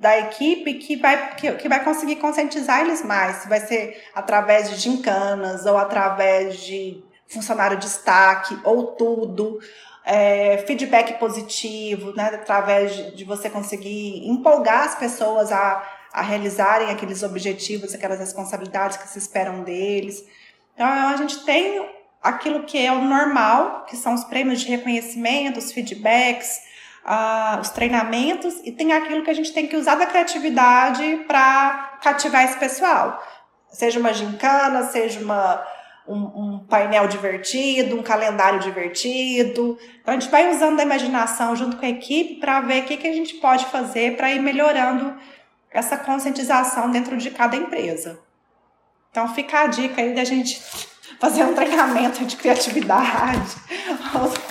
[0.00, 3.36] da equipe que vai, que, que vai conseguir conscientizar eles mais.
[3.36, 9.60] Se vai ser através de gincanas ou através de funcionário de destaque ou tudo.
[10.02, 16.88] É, feedback positivo, né, através de, de, você conseguir empolgar as pessoas a, a realizarem
[16.88, 20.24] aqueles objetivos, aquelas responsabilidades que se esperam deles.
[20.74, 21.86] Então, a gente tem
[22.22, 26.69] aquilo que é o normal, que são os prêmios de reconhecimento, os feedbacks,
[27.04, 31.98] uh, os treinamentos e tem aquilo que a gente tem que usar da criatividade para
[32.02, 33.22] cativar esse pessoal.
[33.70, 35.64] Seja uma gincana, seja uma,
[36.06, 39.78] um, um, painel divertido, um calendário divertido.
[40.00, 42.96] Então, a gente vai usando a imaginação junto com a equipe para ver o que,
[42.96, 45.14] que a gente pode fazer para ir melhorando
[45.70, 48.18] essa conscientização dentro de cada empresa.
[49.10, 50.60] Então, fica a dica aí da gente
[51.20, 53.56] fazer um treinamento de criatividade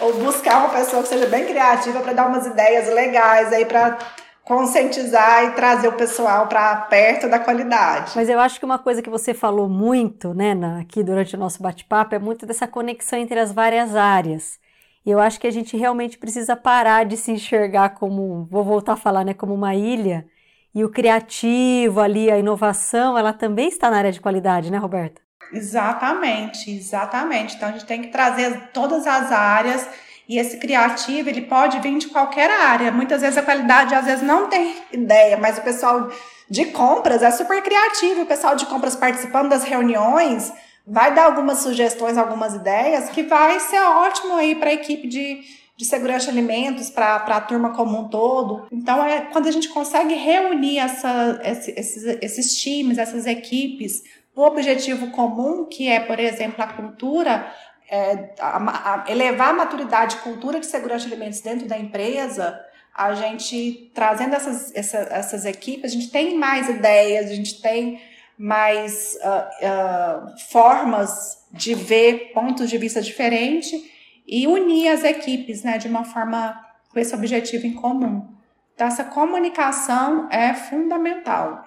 [0.00, 3.98] ou buscar uma pessoa que seja bem criativa para dar umas ideias legais aí para
[4.44, 8.12] conscientizar e trazer o pessoal para perto da qualidade.
[8.16, 11.62] Mas eu acho que uma coisa que você falou muito, né, aqui durante o nosso
[11.62, 14.58] bate-papo, é muito dessa conexão entre as várias áreas.
[15.06, 18.94] E eu acho que a gente realmente precisa parar de se enxergar como, vou voltar
[18.94, 20.26] a falar, né, como uma ilha.
[20.74, 25.20] E o criativo ali, a inovação, ela também está na área de qualidade, né, Roberta?
[25.52, 27.56] Exatamente, exatamente.
[27.56, 29.86] Então a gente tem que trazer todas as áreas
[30.30, 32.92] e esse criativo, ele pode vir de qualquer área.
[32.92, 36.08] Muitas vezes a qualidade, às vezes, não tem ideia, mas o pessoal
[36.48, 38.22] de compras é super criativo.
[38.22, 40.52] O pessoal de compras participando das reuniões
[40.86, 45.40] vai dar algumas sugestões, algumas ideias, que vai ser ótimo aí para a equipe de,
[45.76, 48.68] de segurança de alimentos, para a turma como um todo.
[48.70, 54.04] Então, é quando a gente consegue reunir essa, esses, esses times, essas equipes,
[54.34, 57.52] o objetivo comum, que é, por exemplo, a cultura,
[57.90, 62.58] é, a, a elevar a maturidade cultura de segurança de alimentos dentro da empresa,
[62.94, 68.00] a gente trazendo essas, essa, essas equipes, a gente tem mais ideias, a gente tem
[68.36, 73.80] mais uh, uh, formas de ver pontos de vista diferentes
[74.26, 76.58] e unir as equipes né, de uma forma
[76.88, 78.28] com esse objetivo em comum.
[78.74, 81.62] Então, essa comunicação é fundamental.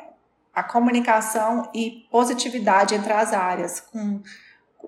[0.54, 4.22] A comunicação e positividade entre as áreas, com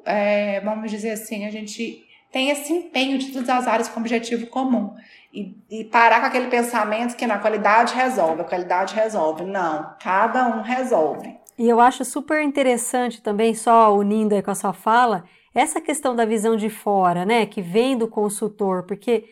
[0.06, 4.48] é, vamos dizer assim, a gente tem esse empenho de todas as áreas com objetivo
[4.48, 4.94] comum.
[5.34, 9.44] E, e, parar com aquele pensamento que na qualidade resolve, a qualidade resolve.
[9.44, 11.38] Não, cada um resolve.
[11.58, 16.16] E eu acho super interessante também, só unindo aí com a sua fala, essa questão
[16.16, 19.24] da visão de fora, né, que vem do consultor, porque,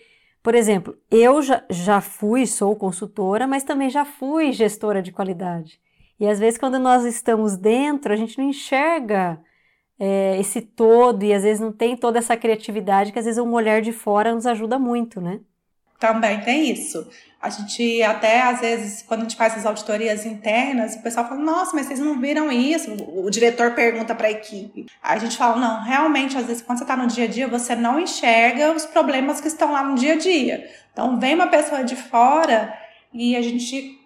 [0.41, 5.81] por exemplo, eu já, já fui, sou consultora, mas também já fui gestora de qualidade.
[6.19, 9.41] E às vezes, quando nós estamos dentro, a gente não enxerga
[9.99, 13.53] é, esse todo e às vezes não tem toda essa criatividade que às vezes um
[13.53, 15.39] olhar de fora nos ajuda muito, né?
[15.99, 17.07] Também tem isso.
[17.41, 21.39] A gente até, às vezes, quando a gente faz as auditorias internas, o pessoal fala,
[21.39, 22.93] nossa, mas vocês não viram isso?
[23.07, 24.85] O, diretor pergunta para a equipe.
[25.01, 27.73] A gente fala, não, realmente, às vezes, quando você está no dia a dia, você
[27.73, 30.69] não enxerga os problemas que estão lá no dia a dia.
[30.91, 32.77] Então, vem uma pessoa de fora
[33.13, 33.97] e a gente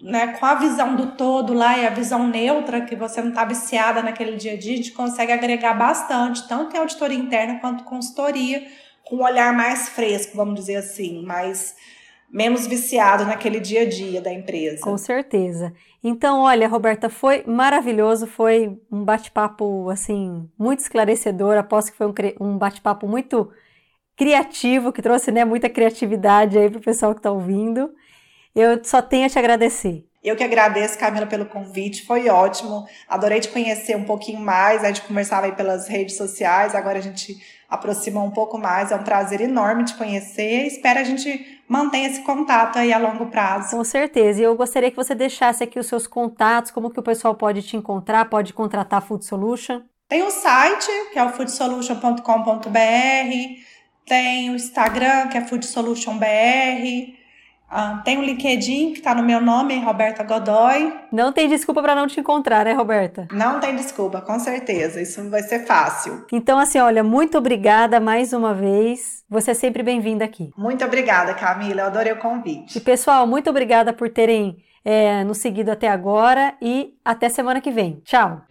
[0.00, 3.44] né, com a visão do todo lá e a visão neutra, que você não está
[3.44, 7.84] viciada naquele dia a dia, a gente consegue agregar bastante, tanto em auditoria interna quanto
[7.84, 8.66] consultoria,
[9.04, 11.74] com um olhar mais fresco, vamos dizer assim, mais
[12.30, 14.82] menos viciado naquele dia a dia da empresa.
[14.82, 15.72] Com certeza.
[16.02, 21.56] Então, olha, Roberta, foi maravilhoso, foi um bate-papo assim muito esclarecedor.
[21.56, 23.50] Aposto que foi um, um bate-papo muito
[24.16, 27.90] criativo, que trouxe né, muita criatividade aí para o pessoal que está ouvindo.
[28.56, 30.02] Eu só tenho a te agradecer.
[30.24, 32.84] Eu que agradeço, Camila, pelo convite, foi ótimo.
[33.06, 34.82] Adorei te conhecer um pouquinho mais.
[34.82, 37.36] A gente conversava aí pelas redes sociais, agora a gente
[37.68, 38.90] aproxima um pouco mais.
[38.90, 40.66] É um prazer enorme te conhecer.
[40.66, 43.76] Espero a gente mantenha esse contato aí a longo prazo.
[43.76, 44.40] Com certeza.
[44.40, 47.62] E eu gostaria que você deixasse aqui os seus contatos, como que o pessoal pode
[47.62, 49.82] te encontrar, pode contratar Food Solution.
[50.08, 52.20] Tem o site, que é o foodsolution.com.br,
[54.06, 57.16] tem o Instagram, que é foodsolutionbr,
[57.68, 60.92] ah, tem o LinkedIn que está no meu nome, Roberta Godoy.
[61.10, 63.26] Não tem desculpa para não te encontrar, né, Roberta?
[63.32, 65.00] Não tem desculpa, com certeza.
[65.00, 66.24] Isso vai ser fácil.
[66.32, 69.24] Então, assim, olha, muito obrigada mais uma vez.
[69.28, 70.50] Você é sempre bem-vinda aqui.
[70.56, 71.82] Muito obrigada, Camila.
[71.82, 72.78] Eu adorei o convite.
[72.78, 77.72] E, pessoal, muito obrigada por terem é, nos seguido até agora e até semana que
[77.72, 78.00] vem.
[78.04, 78.42] Tchau!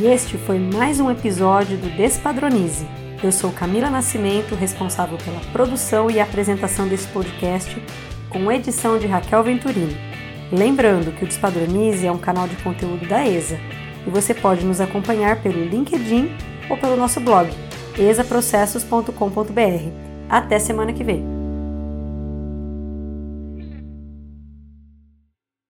[0.00, 6.10] E este foi mais um episódio do Despadronize eu sou Camila Nascimento, responsável pela produção
[6.10, 7.82] e apresentação desse podcast,
[8.28, 9.96] com edição de Raquel Venturini.
[10.52, 13.58] Lembrando que o Despadronize é um canal de conteúdo da ESA
[14.06, 16.30] e você pode nos acompanhar pelo LinkedIn
[16.70, 17.50] ou pelo nosso blog
[17.98, 19.90] esaprocessos.com.br.
[20.28, 21.37] Até semana que vem!